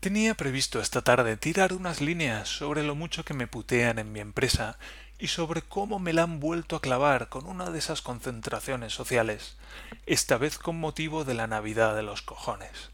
Tenía 0.00 0.34
previsto 0.34 0.80
esta 0.80 1.00
tarde 1.00 1.36
tirar 1.38 1.72
unas 1.72 2.00
líneas 2.00 2.48
sobre 2.48 2.82
lo 2.82 2.94
mucho 2.94 3.24
que 3.24 3.34
me 3.34 3.46
putean 3.46 3.98
en 3.98 4.12
mi 4.12 4.20
empresa 4.20 4.78
y 5.18 5.28
sobre 5.28 5.62
cómo 5.62 5.98
me 5.98 6.12
la 6.12 6.22
han 6.22 6.38
vuelto 6.38 6.76
a 6.76 6.82
clavar 6.82 7.30
con 7.30 7.46
una 7.46 7.70
de 7.70 7.78
esas 7.78 8.02
concentraciones 8.02 8.92
sociales, 8.92 9.56
esta 10.04 10.36
vez 10.36 10.58
con 10.58 10.78
motivo 10.78 11.24
de 11.24 11.34
la 11.34 11.46
Navidad 11.46 11.96
de 11.96 12.02
los 12.02 12.20
cojones. 12.20 12.90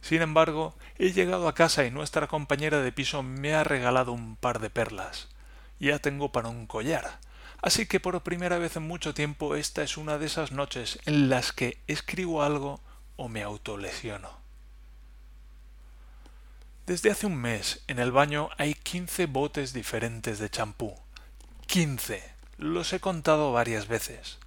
Sin 0.00 0.20
embargo, 0.20 0.74
he 0.98 1.12
llegado 1.12 1.46
a 1.46 1.54
casa 1.54 1.86
y 1.86 1.92
nuestra 1.92 2.26
compañera 2.26 2.80
de 2.82 2.90
piso 2.90 3.22
me 3.22 3.54
ha 3.54 3.62
regalado 3.62 4.12
un 4.12 4.34
par 4.34 4.58
de 4.58 4.68
perlas. 4.68 5.31
Ya 5.82 5.98
tengo 5.98 6.30
para 6.30 6.48
un 6.48 6.68
collar. 6.68 7.18
Así 7.60 7.86
que 7.86 7.98
por 7.98 8.22
primera 8.22 8.58
vez 8.58 8.76
en 8.76 8.84
mucho 8.84 9.14
tiempo 9.14 9.56
esta 9.56 9.82
es 9.82 9.96
una 9.96 10.16
de 10.16 10.26
esas 10.26 10.52
noches 10.52 11.00
en 11.06 11.28
las 11.28 11.52
que 11.52 11.82
escribo 11.88 12.44
algo 12.44 12.80
o 13.16 13.28
me 13.28 13.42
autolesiono. 13.42 14.30
Desde 16.86 17.10
hace 17.10 17.26
un 17.26 17.34
mes 17.34 17.82
en 17.88 17.98
el 17.98 18.12
baño 18.12 18.50
hay 18.58 18.74
quince 18.74 19.26
botes 19.26 19.72
diferentes 19.72 20.38
de 20.38 20.50
champú. 20.50 20.94
Quince. 21.66 22.32
Los 22.58 22.92
he 22.92 23.00
contado 23.00 23.50
varias 23.50 23.88
veces. 23.88 24.38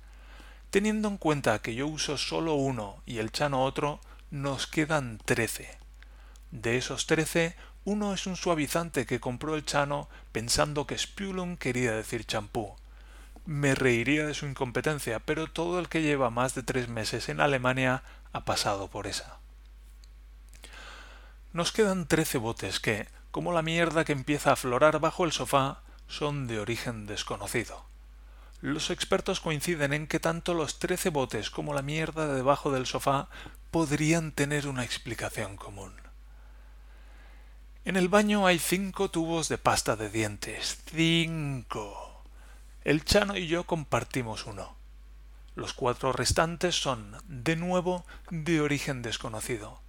Teniendo 0.70 1.10
en 1.10 1.18
cuenta 1.18 1.62
que 1.62 1.76
yo 1.76 1.86
uso 1.86 2.18
solo 2.18 2.54
uno 2.54 3.04
y 3.06 3.18
el 3.18 3.34
chano 3.34 3.66
otro, 3.66 4.00
nos 4.32 4.68
quedan 4.68 5.18
trece. 5.18 5.78
De 6.52 6.78
esos 6.78 7.08
trece, 7.08 7.58
uno 7.86 8.14
es 8.16 8.26
un 8.26 8.36
suavizante 8.36 9.06
que 9.06 9.20
compró 9.20 9.56
el 9.56 9.64
chano 9.64 10.10
pensando 10.32 10.88
que 10.88 10.98
Spulun 10.98 11.56
quería 11.56 11.92
decir 11.94 12.26
champú. 12.26 12.76
Me 13.46 13.76
reiría 13.76 14.26
de 14.26 14.34
su 14.34 14.48
incompetencia, 14.48 15.20
pero 15.20 15.46
todo 15.46 15.80
el 15.80 15.88
que 15.88 16.02
lleva 16.02 16.32
más 16.32 16.56
de 16.56 16.64
tres 16.64 16.90
meses 16.90 17.30
en 17.30 17.40
Alemania 17.40 18.02
ha 18.34 18.44
pasado 18.44 18.90
por 18.90 19.06
esa. 19.06 19.38
Nos 21.54 21.72
quedan 21.72 22.08
trece 22.08 22.40
botes 22.40 22.80
que, 22.80 23.08
como 23.30 23.54
la 23.54 23.62
mierda 23.62 24.04
que 24.04 24.14
empieza 24.14 24.50
a 24.50 24.54
aflorar 24.54 25.00
bajo 25.00 25.24
el 25.24 25.32
sofá, 25.32 25.82
son 26.08 26.48
de 26.48 26.60
origen 26.60 27.06
desconocido. 27.06 27.86
Los 28.62 28.90
expertos 28.90 29.40
coinciden 29.40 29.94
en 29.94 30.08
que 30.08 30.20
tanto 30.20 30.56
los 30.56 30.80
trece 30.80 31.10
botes 31.10 31.52
como 31.52 31.76
la 31.76 31.84
mierda 31.84 32.26
de 32.26 32.34
debajo 32.34 32.72
del 32.72 32.88
sofá 32.88 33.30
podrían 33.70 34.32
tener 34.32 34.68
una 34.68 34.84
explicación 34.84 35.56
común. 35.56 36.05
En 37.86 37.98
el 37.98 38.10
baño 38.10 38.48
hay 38.48 38.58
cinco 38.58 39.12
tubos 39.12 39.48
de 39.48 39.60
pasta 39.60 39.96
de 39.96 40.10
dientes. 40.10 40.80
Cinco. 40.90 42.24
El 42.84 43.06
Chano 43.06 43.38
y 43.38 43.46
yo 43.46 43.66
compartimos 43.66 44.48
uno. 44.48 44.76
Los 45.54 45.74
cuatro 45.74 46.12
restantes 46.12 46.82
son, 46.82 47.16
de 47.28 47.56
nuevo, 47.56 48.04
de 48.32 48.60
origen 48.60 49.04
desconocido. 49.04 49.82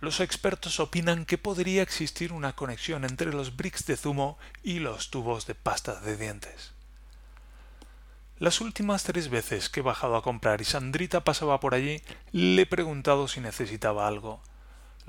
Los 0.00 0.20
expertos 0.20 0.80
opinan 0.80 1.26
que 1.26 1.36
podría 1.36 1.82
existir 1.82 2.32
una 2.32 2.56
conexión 2.56 3.04
entre 3.04 3.34
los 3.34 3.54
bricks 3.54 3.84
de 3.84 3.98
zumo 3.98 4.38
y 4.62 4.78
los 4.78 5.10
tubos 5.10 5.46
de 5.46 5.54
pasta 5.54 6.00
de 6.00 6.16
dientes. 6.16 6.72
Las 8.38 8.62
últimas 8.62 9.02
tres 9.02 9.28
veces 9.28 9.68
que 9.68 9.80
he 9.80 9.82
bajado 9.82 10.16
a 10.16 10.22
comprar 10.22 10.62
y 10.62 10.64
Sandrita 10.64 11.22
pasaba 11.22 11.60
por 11.60 11.74
allí, 11.74 12.00
le 12.32 12.62
he 12.62 12.66
preguntado 12.66 13.28
si 13.28 13.40
necesitaba 13.40 14.08
algo. 14.08 14.40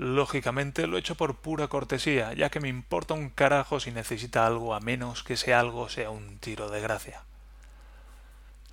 Lógicamente 0.02 0.88
lo 0.88 0.96
he 0.96 1.00
hecho 1.00 1.14
por 1.14 1.36
pura 1.36 1.68
cortesía, 1.68 2.32
ya 2.32 2.50
que 2.50 2.58
me 2.58 2.68
importa 2.68 3.14
un 3.14 3.30
carajo 3.30 3.78
si 3.78 3.92
necesita 3.92 4.44
algo 4.44 4.74
a 4.74 4.80
menos 4.80 5.22
que 5.22 5.34
ese 5.34 5.54
algo 5.54 5.88
sea 5.88 6.10
un 6.10 6.38
tiro 6.38 6.68
de 6.70 6.80
gracia. 6.80 7.22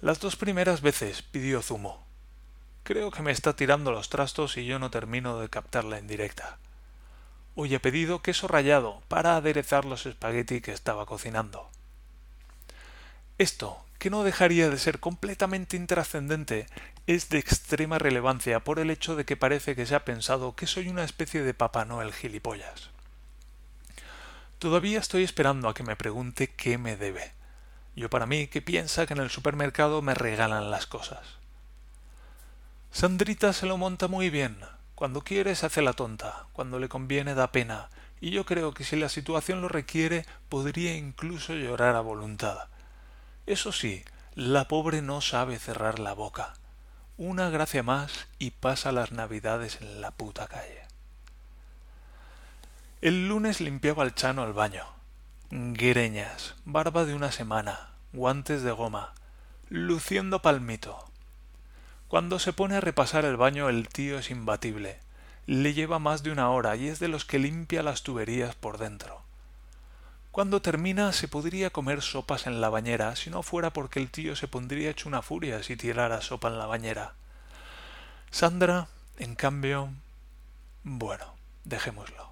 Las 0.01 0.19
dos 0.19 0.35
primeras 0.35 0.81
veces 0.81 1.21
pidió 1.21 1.61
zumo. 1.61 2.03
Creo 2.81 3.11
que 3.11 3.21
me 3.21 3.31
está 3.31 3.55
tirando 3.55 3.91
los 3.91 4.09
trastos 4.09 4.57
y 4.57 4.65
yo 4.65 4.79
no 4.79 4.89
termino 4.89 5.39
de 5.39 5.49
captarla 5.49 5.99
en 5.99 6.07
directa. 6.07 6.57
Hoy 7.53 7.75
he 7.75 7.79
pedido 7.79 8.23
queso 8.23 8.47
rallado 8.47 9.03
para 9.07 9.35
aderezar 9.35 9.85
los 9.85 10.07
espagueti 10.07 10.61
que 10.61 10.71
estaba 10.71 11.05
cocinando. 11.05 11.69
Esto, 13.37 13.85
que 13.99 14.09
no 14.09 14.23
dejaría 14.23 14.69
de 14.69 14.79
ser 14.79 14.99
completamente 14.99 15.77
intrascendente, 15.77 16.67
es 17.05 17.29
de 17.29 17.37
extrema 17.37 17.99
relevancia 17.99 18.61
por 18.61 18.79
el 18.79 18.89
hecho 18.89 19.15
de 19.15 19.25
que 19.25 19.37
parece 19.37 19.75
que 19.75 19.85
se 19.85 19.93
ha 19.93 20.05
pensado 20.05 20.55
que 20.55 20.67
soy 20.67 20.87
una 20.87 21.03
especie 21.03 21.43
de 21.43 21.53
Papá 21.53 21.85
Noel 21.85 22.13
gilipollas. 22.13 22.89
Todavía 24.57 24.99
estoy 24.99 25.23
esperando 25.23 25.69
a 25.69 25.73
que 25.73 25.83
me 25.83 25.95
pregunte 25.95 26.47
qué 26.47 26.77
me 26.77 26.95
debe. 26.95 27.31
Yo 27.95 28.09
para 28.09 28.25
mí 28.25 28.47
que 28.47 28.61
piensa 28.61 29.05
que 29.05 29.13
en 29.13 29.19
el 29.19 29.29
supermercado 29.29 30.01
me 30.01 30.13
regalan 30.13 30.71
las 30.71 30.85
cosas. 30.85 31.25
Sandrita 32.91 33.53
se 33.53 33.65
lo 33.65 33.77
monta 33.77 34.07
muy 34.07 34.29
bien. 34.29 34.57
Cuando 34.95 35.21
quiere 35.21 35.55
se 35.55 35.65
hace 35.65 35.81
la 35.81 35.93
tonta, 35.93 36.45
cuando 36.53 36.79
le 36.79 36.89
conviene 36.89 37.35
da 37.35 37.51
pena, 37.51 37.89
y 38.21 38.31
yo 38.31 38.45
creo 38.45 38.73
que 38.73 38.83
si 38.83 38.95
la 38.95 39.09
situación 39.09 39.61
lo 39.61 39.67
requiere 39.67 40.25
podría 40.49 40.95
incluso 40.95 41.53
llorar 41.53 41.95
a 41.95 42.01
voluntad. 42.01 42.67
Eso 43.49 43.71
sí, 43.71 44.03
la 44.35 44.67
pobre 44.67 45.01
no 45.01 45.21
sabe 45.21 45.57
cerrar 45.57 45.97
la 45.97 46.13
boca. 46.13 46.53
Una 47.17 47.49
gracia 47.49 47.81
más 47.81 48.27
y 48.37 48.51
pasa 48.51 48.91
las 48.91 49.11
navidades 49.11 49.81
en 49.81 50.01
la 50.01 50.11
puta 50.11 50.47
calle. 50.47 50.83
El 53.01 53.27
lunes 53.27 53.59
limpiaba 53.59 54.03
al 54.03 54.13
chano 54.13 54.43
al 54.43 54.53
baño. 54.53 54.83
Greñas, 55.49 56.53
barba 56.63 57.05
de 57.05 57.15
una 57.15 57.31
semana, 57.31 57.89
guantes 58.13 58.61
de 58.61 58.71
goma, 58.71 59.15
luciendo 59.67 60.43
palmito, 60.43 61.09
cuando 62.07 62.37
se 62.37 62.53
pone 62.53 62.75
a 62.75 62.81
repasar 62.81 63.25
el 63.25 63.35
baño 63.35 63.67
el 63.67 63.89
tío 63.89 64.19
es 64.19 64.29
imbatible. 64.29 64.99
Le 65.47 65.73
lleva 65.73 65.97
más 65.97 66.21
de 66.21 66.31
una 66.31 66.51
hora 66.51 66.75
y 66.75 66.87
es 66.87 66.99
de 66.99 67.07
los 67.07 67.25
que 67.25 67.39
limpia 67.39 67.81
las 67.81 68.03
tuberías 68.03 68.53
por 68.53 68.77
dentro. 68.77 69.23
Cuando 70.39 70.61
termina 70.61 71.11
se 71.11 71.27
podría 71.27 71.69
comer 71.69 72.01
sopas 72.01 72.47
en 72.47 72.61
la 72.61 72.69
bañera 72.69 73.17
si 73.17 73.29
no 73.29 73.43
fuera 73.43 73.73
porque 73.73 73.99
el 73.99 74.09
tío 74.09 74.37
se 74.37 74.47
pondría 74.47 74.89
hecho 74.89 75.09
una 75.09 75.21
furia 75.21 75.61
si 75.63 75.75
tirara 75.75 76.21
sopa 76.21 76.47
en 76.47 76.57
la 76.57 76.65
bañera. 76.65 77.13
Sandra, 78.31 78.87
en 79.17 79.35
cambio... 79.35 79.89
Bueno, 80.85 81.25
dejémoslo. 81.65 82.31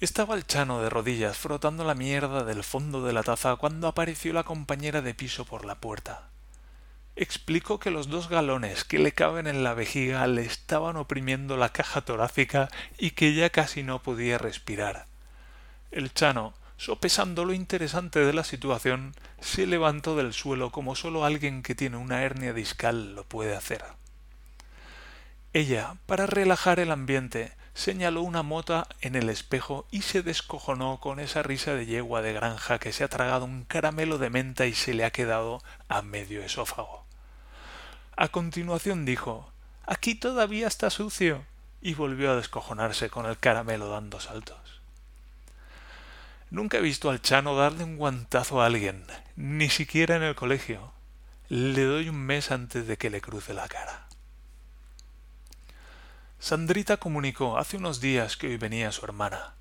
Estaba 0.00 0.34
el 0.34 0.44
chano 0.44 0.82
de 0.82 0.90
rodillas 0.90 1.36
frotando 1.36 1.84
la 1.84 1.94
mierda 1.94 2.42
del 2.42 2.64
fondo 2.64 3.04
de 3.04 3.12
la 3.12 3.22
taza 3.22 3.54
cuando 3.54 3.86
apareció 3.86 4.32
la 4.32 4.42
compañera 4.42 5.02
de 5.02 5.14
piso 5.14 5.44
por 5.44 5.64
la 5.64 5.76
puerta. 5.76 6.30
Explicó 7.14 7.78
que 7.78 7.92
los 7.92 8.08
dos 8.08 8.28
galones 8.28 8.82
que 8.82 8.98
le 8.98 9.12
caben 9.12 9.46
en 9.46 9.62
la 9.62 9.74
vejiga 9.74 10.26
le 10.26 10.42
estaban 10.42 10.96
oprimiendo 10.96 11.56
la 11.56 11.68
caja 11.68 12.00
torácica 12.00 12.70
y 12.98 13.12
que 13.12 13.34
ya 13.34 13.50
casi 13.50 13.84
no 13.84 14.02
podía 14.02 14.36
respirar. 14.36 15.11
El 15.92 16.14
chano, 16.14 16.54
sopesando 16.78 17.44
lo 17.44 17.52
interesante 17.52 18.20
de 18.20 18.32
la 18.32 18.44
situación, 18.44 19.14
se 19.40 19.66
levantó 19.66 20.16
del 20.16 20.32
suelo 20.32 20.72
como 20.72 20.96
sólo 20.96 21.26
alguien 21.26 21.62
que 21.62 21.74
tiene 21.74 21.98
una 21.98 22.22
hernia 22.22 22.54
discal 22.54 23.14
lo 23.14 23.24
puede 23.24 23.54
hacer. 23.54 23.84
Ella, 25.52 25.96
para 26.06 26.24
relajar 26.26 26.80
el 26.80 26.90
ambiente, 26.90 27.52
señaló 27.74 28.22
una 28.22 28.42
mota 28.42 28.88
en 29.02 29.16
el 29.16 29.28
espejo 29.28 29.86
y 29.90 30.00
se 30.00 30.22
descojonó 30.22 30.98
con 30.98 31.20
esa 31.20 31.42
risa 31.42 31.74
de 31.74 31.84
yegua 31.84 32.22
de 32.22 32.32
granja 32.32 32.78
que 32.78 32.94
se 32.94 33.04
ha 33.04 33.08
tragado 33.08 33.44
un 33.44 33.64
caramelo 33.64 34.16
de 34.16 34.30
menta 34.30 34.64
y 34.64 34.72
se 34.72 34.94
le 34.94 35.04
ha 35.04 35.10
quedado 35.10 35.62
a 35.90 36.00
medio 36.00 36.42
esófago. 36.42 37.04
A 38.16 38.28
continuación 38.28 39.04
dijo 39.04 39.52
Aquí 39.84 40.14
todavía 40.14 40.68
está 40.68 40.88
sucio. 40.88 41.44
y 41.84 41.94
volvió 41.94 42.30
a 42.30 42.36
descojonarse 42.36 43.10
con 43.10 43.26
el 43.26 43.36
caramelo 43.36 43.88
dando 43.88 44.20
saltos. 44.20 44.61
Nunca 46.52 46.76
he 46.76 46.82
visto 46.82 47.08
al 47.08 47.22
Chano 47.22 47.56
darle 47.56 47.82
un 47.82 47.96
guantazo 47.96 48.60
a 48.60 48.66
alguien, 48.66 49.06
ni 49.36 49.70
siquiera 49.70 50.16
en 50.16 50.22
el 50.22 50.34
colegio. 50.34 50.92
Le 51.48 51.82
doy 51.84 52.10
un 52.10 52.18
mes 52.18 52.50
antes 52.50 52.86
de 52.86 52.98
que 52.98 53.08
le 53.08 53.22
cruce 53.22 53.54
la 53.54 53.66
cara. 53.68 54.06
Sandrita 56.38 56.98
comunicó 56.98 57.56
hace 57.56 57.78
unos 57.78 58.02
días 58.02 58.36
que 58.36 58.48
hoy 58.48 58.58
venía 58.58 58.92
su 58.92 59.02
hermana. 59.06 59.54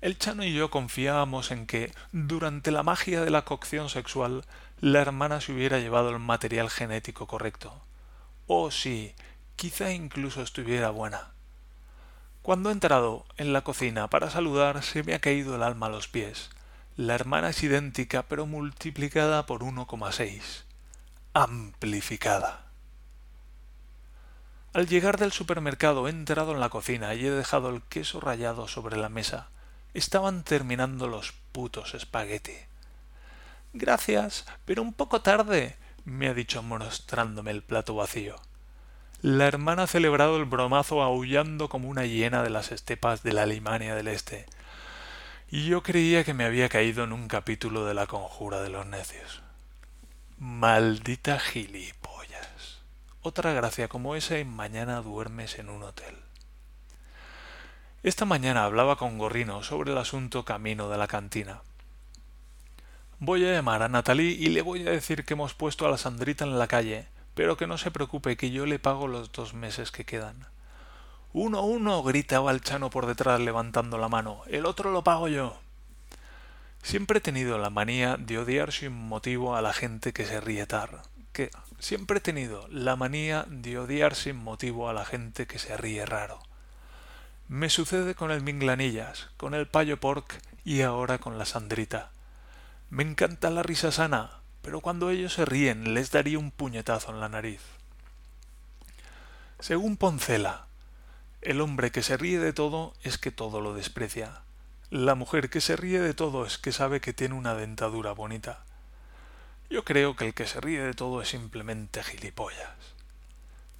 El 0.00 0.16
Chano 0.16 0.44
y 0.44 0.54
yo 0.54 0.70
confiábamos 0.70 1.50
en 1.50 1.66
que, 1.66 1.92
durante 2.12 2.70
la 2.70 2.82
magia 2.82 3.20
de 3.20 3.30
la 3.30 3.44
cocción 3.44 3.90
sexual, 3.90 4.46
la 4.80 5.02
hermana 5.02 5.42
se 5.42 5.52
hubiera 5.52 5.78
llevado 5.78 6.08
el 6.08 6.20
material 6.20 6.70
genético 6.70 7.26
correcto. 7.26 7.84
Oh 8.46 8.70
sí, 8.70 9.14
quizá 9.56 9.92
incluso 9.92 10.40
estuviera 10.40 10.88
buena. 10.88 11.33
Cuando 12.44 12.68
he 12.68 12.72
entrado 12.72 13.24
en 13.38 13.54
la 13.54 13.62
cocina 13.64 14.10
para 14.10 14.28
saludar 14.28 14.82
se 14.82 15.02
me 15.02 15.14
ha 15.14 15.18
caído 15.18 15.56
el 15.56 15.62
alma 15.62 15.86
a 15.86 15.88
los 15.88 16.08
pies. 16.08 16.50
La 16.94 17.14
hermana 17.14 17.48
es 17.48 17.62
idéntica 17.62 18.24
pero 18.24 18.44
multiplicada 18.44 19.46
por 19.46 19.62
1,6. 19.62 20.64
Amplificada. 21.32 22.66
Al 24.74 24.86
llegar 24.86 25.16
del 25.16 25.32
supermercado 25.32 26.06
he 26.06 26.10
entrado 26.10 26.52
en 26.52 26.60
la 26.60 26.68
cocina 26.68 27.14
y 27.14 27.24
he 27.24 27.30
dejado 27.30 27.70
el 27.70 27.80
queso 27.80 28.20
rallado 28.20 28.68
sobre 28.68 28.98
la 28.98 29.08
mesa. 29.08 29.48
Estaban 29.94 30.44
terminando 30.44 31.08
los 31.08 31.32
putos 31.50 31.94
espagueti. 31.94 32.58
Gracias, 33.72 34.44
pero 34.66 34.82
un 34.82 34.92
poco 34.92 35.22
tarde, 35.22 35.78
me 36.04 36.28
ha 36.28 36.34
dicho 36.34 36.62
mostrándome 36.62 37.52
el 37.52 37.62
plato 37.62 37.94
vacío. 37.94 38.36
La 39.24 39.46
hermana 39.46 39.84
ha 39.84 39.86
celebrado 39.86 40.36
el 40.36 40.44
bromazo 40.44 41.02
aullando 41.02 41.70
como 41.70 41.88
una 41.88 42.04
hiena 42.04 42.42
de 42.42 42.50
las 42.50 42.70
estepas 42.72 43.22
de 43.22 43.32
la 43.32 43.44
Alemania 43.44 43.94
del 43.94 44.08
Este. 44.08 44.44
Y 45.50 45.64
yo 45.64 45.82
creía 45.82 46.24
que 46.24 46.34
me 46.34 46.44
había 46.44 46.68
caído 46.68 47.04
en 47.04 47.12
un 47.14 47.26
capítulo 47.26 47.86
de 47.86 47.94
la 47.94 48.06
conjura 48.06 48.60
de 48.60 48.68
los 48.68 48.84
necios. 48.84 49.40
Maldita 50.36 51.40
gilipollas. 51.40 52.82
Otra 53.22 53.54
gracia 53.54 53.88
como 53.88 54.14
esa 54.14 54.38
y 54.38 54.44
mañana 54.44 55.00
duermes 55.00 55.58
en 55.58 55.70
un 55.70 55.84
hotel. 55.84 56.16
Esta 58.02 58.26
mañana 58.26 58.64
hablaba 58.64 58.96
con 58.96 59.16
Gorrino 59.16 59.62
sobre 59.62 59.92
el 59.92 59.96
asunto 59.96 60.44
camino 60.44 60.90
de 60.90 60.98
la 60.98 61.06
cantina. 61.06 61.62
Voy 63.20 63.46
a 63.46 63.54
llamar 63.54 63.84
a 63.84 63.88
Natalí 63.88 64.36
y 64.38 64.48
le 64.48 64.60
voy 64.60 64.86
a 64.86 64.90
decir 64.90 65.24
que 65.24 65.32
hemos 65.32 65.54
puesto 65.54 65.86
a 65.86 65.90
la 65.90 65.96
Sandrita 65.96 66.44
en 66.44 66.58
la 66.58 66.66
calle, 66.66 67.06
pero 67.34 67.56
que 67.56 67.66
no 67.66 67.78
se 67.78 67.90
preocupe 67.90 68.36
que 68.36 68.50
yo 68.50 68.66
le 68.66 68.78
pago 68.78 69.08
los 69.08 69.32
dos 69.32 69.54
meses 69.54 69.90
que 69.90 70.04
quedan. 70.04 70.46
Uno, 71.32 71.62
uno, 71.62 72.02
gritaba 72.02 72.52
el 72.52 72.60
Chano 72.60 72.90
por 72.90 73.06
detrás 73.06 73.40
levantando 73.40 73.98
la 73.98 74.08
mano. 74.08 74.42
El 74.46 74.66
otro 74.66 74.92
lo 74.92 75.02
pago 75.02 75.26
yo. 75.26 75.58
Siempre 76.82 77.18
he 77.18 77.20
tenido 77.20 77.58
la 77.58 77.70
manía 77.70 78.16
de 78.16 78.38
odiar 78.38 78.70
sin 78.70 78.92
motivo 78.92 79.56
a 79.56 79.62
la 79.62 79.72
gente 79.72 80.12
que 80.12 80.26
se 80.26 80.40
ríe 80.40 80.66
tar. 80.66 81.02
Que 81.32 81.50
siempre 81.80 82.18
he 82.18 82.20
tenido 82.20 82.68
la 82.68 82.94
manía 82.94 83.46
de 83.48 83.78
odiar 83.78 84.14
sin 84.14 84.36
motivo 84.36 84.88
a 84.88 84.92
la 84.92 85.04
gente 85.04 85.46
que 85.46 85.58
se 85.58 85.76
ríe 85.76 86.06
raro. 86.06 86.40
Me 87.48 87.68
sucede 87.68 88.14
con 88.14 88.30
el 88.30 88.42
Minglanillas, 88.42 89.30
con 89.36 89.54
el 89.54 89.66
Payo 89.66 89.98
Pork 89.98 90.40
y 90.64 90.82
ahora 90.82 91.18
con 91.18 91.36
la 91.36 91.46
Sandrita. 91.46 92.10
Me 92.90 93.02
encanta 93.02 93.50
la 93.50 93.64
risa 93.64 93.90
sana, 93.90 94.38
pero 94.64 94.80
cuando 94.80 95.10
ellos 95.10 95.34
se 95.34 95.44
ríen 95.44 95.94
les 95.94 96.10
daría 96.10 96.40
un 96.40 96.50
puñetazo 96.50 97.12
en 97.12 97.20
la 97.20 97.28
nariz. 97.28 97.60
Según 99.60 99.96
Poncela, 99.96 100.66
el 101.42 101.60
hombre 101.60 101.92
que 101.92 102.02
se 102.02 102.16
ríe 102.16 102.40
de 102.40 102.52
todo 102.52 102.94
es 103.02 103.18
que 103.18 103.30
todo 103.30 103.60
lo 103.60 103.74
desprecia. 103.74 104.40
La 104.90 105.14
mujer 105.14 105.50
que 105.50 105.60
se 105.60 105.76
ríe 105.76 106.00
de 106.00 106.14
todo 106.14 106.46
es 106.46 106.58
que 106.58 106.72
sabe 106.72 107.00
que 107.00 107.12
tiene 107.12 107.34
una 107.34 107.54
dentadura 107.54 108.12
bonita. 108.12 108.64
Yo 109.70 109.84
creo 109.84 110.16
que 110.16 110.26
el 110.26 110.34
que 110.34 110.46
se 110.46 110.60
ríe 110.60 110.82
de 110.82 110.94
todo 110.94 111.22
es 111.22 111.28
simplemente 111.28 112.02
gilipollas. 112.02 112.72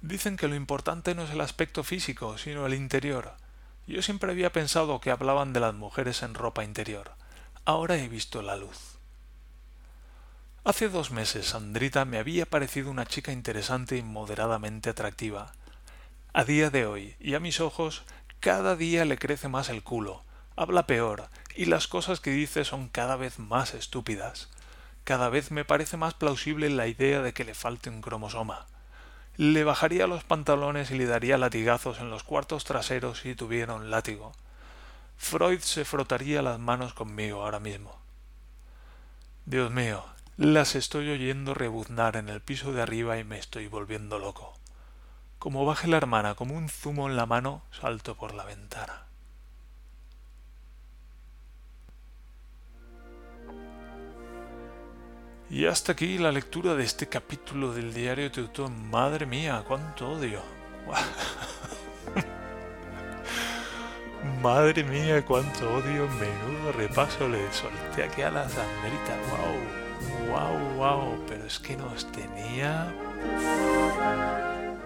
Dicen 0.01 0.37
que 0.37 0.47
lo 0.47 0.55
importante 0.55 1.15
no 1.15 1.23
es 1.23 1.31
el 1.31 1.41
aspecto 1.41 1.83
físico, 1.83 2.37
sino 2.37 2.65
el 2.65 2.75
interior, 2.75 3.35
yo 3.87 4.01
siempre 4.01 4.31
había 4.31 4.51
pensado 4.51 4.99
que 4.99 5.11
hablaban 5.11 5.53
de 5.53 5.59
las 5.59 5.75
mujeres 5.75 6.23
en 6.23 6.33
ropa 6.33 6.63
interior. 6.63 7.11
Ahora 7.65 7.97
he 7.97 8.07
visto 8.07 8.41
la 8.41 8.55
luz. 8.55 8.94
Hace 10.65 10.89
dos 10.89 11.11
meses 11.11 11.45
Sandrita 11.47 12.03
me 12.03 12.17
había 12.17 12.45
parecido 12.45 12.91
una 12.91 13.05
chica 13.05 13.31
interesante 13.31 13.95
y 13.95 14.01
moderadamente 14.01 14.89
atractiva. 14.89 15.53
A 16.33 16.43
día 16.43 16.69
de 16.69 16.85
hoy, 16.85 17.15
y 17.21 17.35
a 17.35 17.39
mis 17.39 17.61
ojos, 17.61 18.03
cada 18.41 18.75
día 18.75 19.05
le 19.05 19.17
crece 19.17 19.47
más 19.47 19.69
el 19.69 19.83
culo, 19.83 20.23
habla 20.57 20.87
peor, 20.87 21.29
y 21.55 21.65
las 21.65 21.87
cosas 21.87 22.19
que 22.19 22.31
dice 22.31 22.65
son 22.65 22.89
cada 22.89 23.15
vez 23.15 23.39
más 23.39 23.73
estúpidas. 23.73 24.49
Cada 25.05 25.29
vez 25.29 25.51
me 25.51 25.63
parece 25.63 25.95
más 25.95 26.15
plausible 26.15 26.69
la 26.69 26.87
idea 26.87 27.21
de 27.21 27.33
que 27.33 27.45
le 27.45 27.53
falte 27.53 27.89
un 27.89 28.01
cromosoma 28.01 28.65
le 29.37 29.65
bajaría 29.65 30.07
los 30.07 30.23
pantalones 30.23 30.91
y 30.91 30.97
le 30.97 31.05
daría 31.05 31.37
latigazos 31.37 31.99
en 31.99 32.09
los 32.09 32.23
cuartos 32.23 32.63
traseros 32.63 33.19
si 33.19 33.35
tuviera 33.35 33.73
un 33.73 33.91
látigo. 33.91 34.31
Freud 35.17 35.59
se 35.59 35.83
frotaría 35.83 36.41
las 36.41 36.59
manos 36.59 36.93
conmigo 36.93 37.43
ahora 37.43 37.59
mismo. 37.59 37.99
Dios 39.45 39.71
mío, 39.71 40.05
las 40.37 40.75
estoy 40.75 41.09
oyendo 41.09 41.53
rebuznar 41.53 42.17
en 42.17 42.29
el 42.29 42.41
piso 42.41 42.73
de 42.73 42.81
arriba 42.81 43.17
y 43.17 43.23
me 43.23 43.39
estoy 43.39 43.67
volviendo 43.67 44.19
loco. 44.19 44.53
Como 45.39 45.65
baje 45.65 45.87
la 45.87 45.97
hermana 45.97 46.35
como 46.35 46.55
un 46.55 46.69
zumo 46.69 47.09
en 47.09 47.15
la 47.15 47.25
mano, 47.25 47.63
salto 47.71 48.15
por 48.15 48.33
la 48.33 48.43
ventana. 48.43 49.03
Y 55.49 55.67
hasta 55.67 55.91
aquí 55.91 56.17
la 56.17 56.31
lectura 56.31 56.73
de 56.73 56.83
este 56.83 57.07
capítulo 57.07 57.73
del 57.73 57.93
diario 57.93 58.31
Teutón. 58.31 58.89
Madre 58.89 59.25
mía, 59.25 59.63
cuánto 59.67 60.09
odio. 60.09 60.41
Madre 64.41 64.83
mía, 64.83 65.23
cuánto 65.23 65.71
odio. 65.75 66.09
Menudo 66.09 66.71
repaso 66.73 67.29
le 67.29 67.51
solté 67.53 68.03
aquí 68.03 68.23
a 68.23 68.31
la 68.31 68.49
Sandrita. 68.49 69.15
Wow, 69.29 69.84
wow, 70.29 70.75
wow. 70.75 71.25
Pero 71.27 71.45
es 71.45 71.59
que 71.59 71.75
nos 71.77 72.11
tenía. 72.11 72.93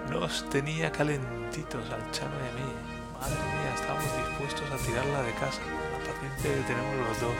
Nos 0.10 0.50
tenía 0.50 0.92
calentitos 0.92 1.90
al 1.92 2.12
Chano 2.12 2.36
y 2.36 2.50
a 2.50 2.54
mí. 2.54 2.72
Madre 3.20 3.36
mía, 3.36 3.74
estábamos 3.76 4.28
dispuestos 4.28 4.72
a 4.72 4.78
tirarla 4.86 5.22
de 5.24 5.34
casa. 5.34 5.62
La 6.08 6.68
tenemos 6.68 6.96
los 7.08 7.22
dos. 7.22 7.36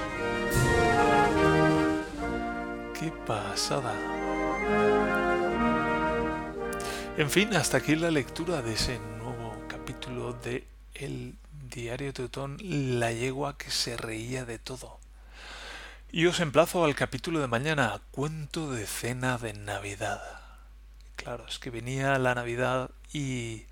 ¡Qué 3.00 3.12
pasada! 3.26 3.94
En 7.18 7.30
fin, 7.30 7.56
hasta 7.56 7.78
aquí 7.78 7.96
la 7.96 8.12
lectura 8.12 8.62
de 8.62 8.74
ese 8.74 9.00
nuevo 9.18 9.56
capítulo 9.68 10.34
de 10.34 10.68
El 10.94 11.36
Diario 11.70 12.14
Teutón, 12.14 12.58
la 12.62 13.12
yegua 13.12 13.58
que 13.58 13.72
se 13.72 13.98
reía 13.98 14.46
de 14.46 14.60
todo. 14.60 15.00
Y 16.12 16.26
os 16.26 16.40
emplazo 16.40 16.86
al 16.86 16.96
capítulo 16.96 17.40
de 17.40 17.46
mañana, 17.46 18.02
cuento 18.10 18.72
de 18.72 18.88
cena 18.88 19.38
de 19.38 19.54
Navidad. 19.54 20.20
Claro, 21.16 21.46
es 21.48 21.60
que 21.60 21.70
venía 21.70 22.18
la 22.18 22.34
Navidad 22.34 22.90
y 23.14 23.66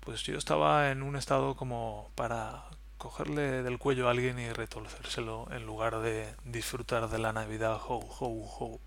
pues 0.00 0.22
yo 0.22 0.38
estaba 0.38 0.90
en 0.90 1.02
un 1.02 1.16
estado 1.16 1.56
como 1.56 2.10
para 2.14 2.64
cogerle 2.96 3.62
del 3.62 3.76
cuello 3.76 4.08
a 4.08 4.12
alguien 4.12 4.38
y 4.38 4.50
retorcérselo 4.50 5.48
en 5.50 5.66
lugar 5.66 6.00
de 6.00 6.34
disfrutar 6.46 7.10
de 7.10 7.18
la 7.18 7.34
Navidad 7.34 7.78
ho 7.86 7.98
ho 7.98 8.28
ho. 8.58 8.80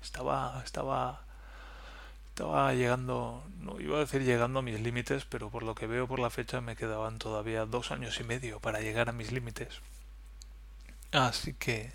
Estaba 0.00 0.62
estaba 0.64 1.24
estaba 2.28 2.72
llegando, 2.72 3.42
no 3.58 3.80
iba 3.80 3.96
a 3.96 4.00
decir 4.00 4.22
llegando 4.22 4.60
a 4.60 4.62
mis 4.62 4.80
límites, 4.80 5.24
pero 5.24 5.50
por 5.50 5.64
lo 5.64 5.74
que 5.74 5.88
veo 5.88 6.06
por 6.06 6.20
la 6.20 6.30
fecha 6.30 6.60
me 6.60 6.76
quedaban 6.76 7.18
todavía 7.18 7.66
dos 7.66 7.90
años 7.90 8.20
y 8.20 8.24
medio 8.24 8.60
para 8.60 8.80
llegar 8.80 9.08
a 9.08 9.12
mis 9.12 9.32
límites. 9.32 9.80
Así 11.10 11.52
que, 11.54 11.92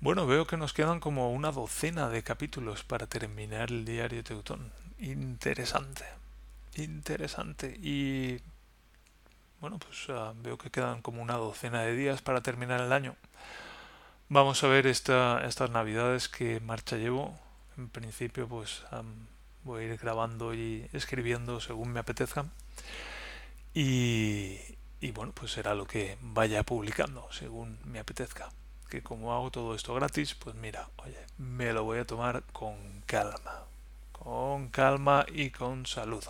bueno, 0.00 0.26
veo 0.26 0.46
que 0.46 0.56
nos 0.56 0.72
quedan 0.72 1.00
como 1.00 1.32
una 1.32 1.52
docena 1.52 2.08
de 2.08 2.22
capítulos 2.22 2.84
para 2.84 3.06
terminar 3.06 3.70
el 3.70 3.84
diario 3.84 4.22
Teutón. 4.22 4.72
Interesante, 4.98 6.04
interesante. 6.76 7.78
Y 7.82 8.40
bueno, 9.60 9.78
pues 9.78 10.08
uh, 10.08 10.34
veo 10.36 10.58
que 10.58 10.70
quedan 10.70 11.02
como 11.02 11.22
una 11.22 11.34
docena 11.34 11.82
de 11.82 11.96
días 11.96 12.22
para 12.22 12.42
terminar 12.42 12.80
el 12.80 12.92
año. 12.92 13.16
Vamos 14.28 14.62
a 14.64 14.68
ver 14.68 14.86
esta, 14.86 15.44
estas 15.46 15.70
navidades 15.70 16.28
que 16.28 16.60
marcha 16.60 16.96
llevo. 16.96 17.38
En 17.76 17.88
principio, 17.88 18.48
pues 18.48 18.82
voy 19.64 19.84
a 19.84 19.86
ir 19.86 19.96
grabando 19.98 20.54
y 20.54 20.88
escribiendo 20.92 21.60
según 21.60 21.92
me 21.92 22.00
apetezca. 22.00 22.46
Y, 23.72 24.58
y 25.00 25.10
bueno, 25.12 25.32
pues 25.32 25.52
será 25.52 25.74
lo 25.74 25.86
que 25.86 26.18
vaya 26.20 26.62
publicando 26.62 27.28
según 27.30 27.78
me 27.84 27.98
apetezca. 27.98 28.50
Que 28.88 29.02
como 29.02 29.34
hago 29.34 29.50
todo 29.50 29.74
esto 29.74 29.94
gratis, 29.94 30.34
pues 30.34 30.54
mira, 30.56 30.88
oye, 31.04 31.18
me 31.38 31.72
lo 31.72 31.84
voy 31.84 31.98
a 31.98 32.06
tomar 32.06 32.42
con 32.52 32.76
calma. 33.06 33.64
Con 34.12 34.68
calma 34.68 35.26
y 35.32 35.50
con 35.50 35.86
salud. 35.86 36.24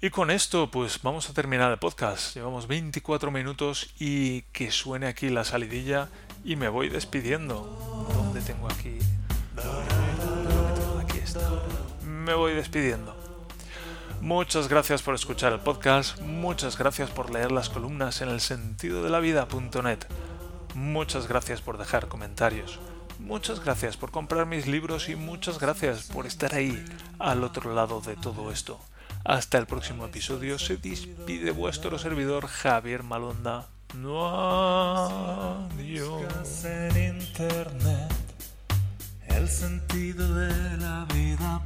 Y 0.00 0.10
con 0.10 0.30
esto, 0.30 0.70
pues 0.70 1.02
vamos 1.02 1.28
a 1.28 1.34
terminar 1.34 1.72
el 1.72 1.78
podcast. 1.78 2.36
Llevamos 2.36 2.68
24 2.68 3.32
minutos 3.32 3.92
y 3.98 4.42
que 4.52 4.70
suene 4.70 5.08
aquí 5.08 5.28
la 5.28 5.42
salidilla 5.42 6.08
y 6.44 6.54
me 6.54 6.68
voy 6.68 6.88
despidiendo. 6.88 8.06
¿Dónde 8.14 8.40
tengo 8.40 8.68
aquí? 8.70 8.98
Aquí 11.00 11.18
está. 11.18 11.40
Me 12.04 12.34
voy 12.34 12.54
despidiendo. 12.54 13.17
Muchas 14.20 14.68
gracias 14.68 15.02
por 15.02 15.14
escuchar 15.14 15.52
el 15.52 15.60
podcast, 15.60 16.20
muchas 16.20 16.76
gracias 16.76 17.10
por 17.10 17.30
leer 17.30 17.52
las 17.52 17.68
columnas 17.68 18.20
en 18.20 18.28
el 18.28 18.40
sentido 18.40 19.02
de 19.02 19.10
la 19.10 19.20
muchas 20.74 21.28
gracias 21.28 21.60
por 21.60 21.78
dejar 21.78 22.08
comentarios, 22.08 22.80
muchas 23.20 23.64
gracias 23.64 23.96
por 23.96 24.10
comprar 24.10 24.46
mis 24.46 24.66
libros 24.66 25.08
y 25.08 25.16
muchas 25.16 25.58
gracias 25.58 26.04
por 26.04 26.26
estar 26.26 26.54
ahí 26.54 26.84
al 27.18 27.44
otro 27.44 27.74
lado 27.74 28.00
de 28.00 28.16
todo 28.16 28.50
esto. 28.50 28.80
Hasta 29.24 29.58
el 29.58 29.66
próximo 29.66 30.06
episodio 30.06 30.58
se 30.58 30.76
despide 30.76 31.50
vuestro 31.50 31.98
servidor 31.98 32.46
Javier 32.46 33.02
Malonda. 33.02 33.68
No 33.94 34.26
adiós. 35.68 36.64
el 39.28 39.48
sentido 39.48 40.34
de 40.34 40.76
la 40.78 41.06
vida 41.14 41.57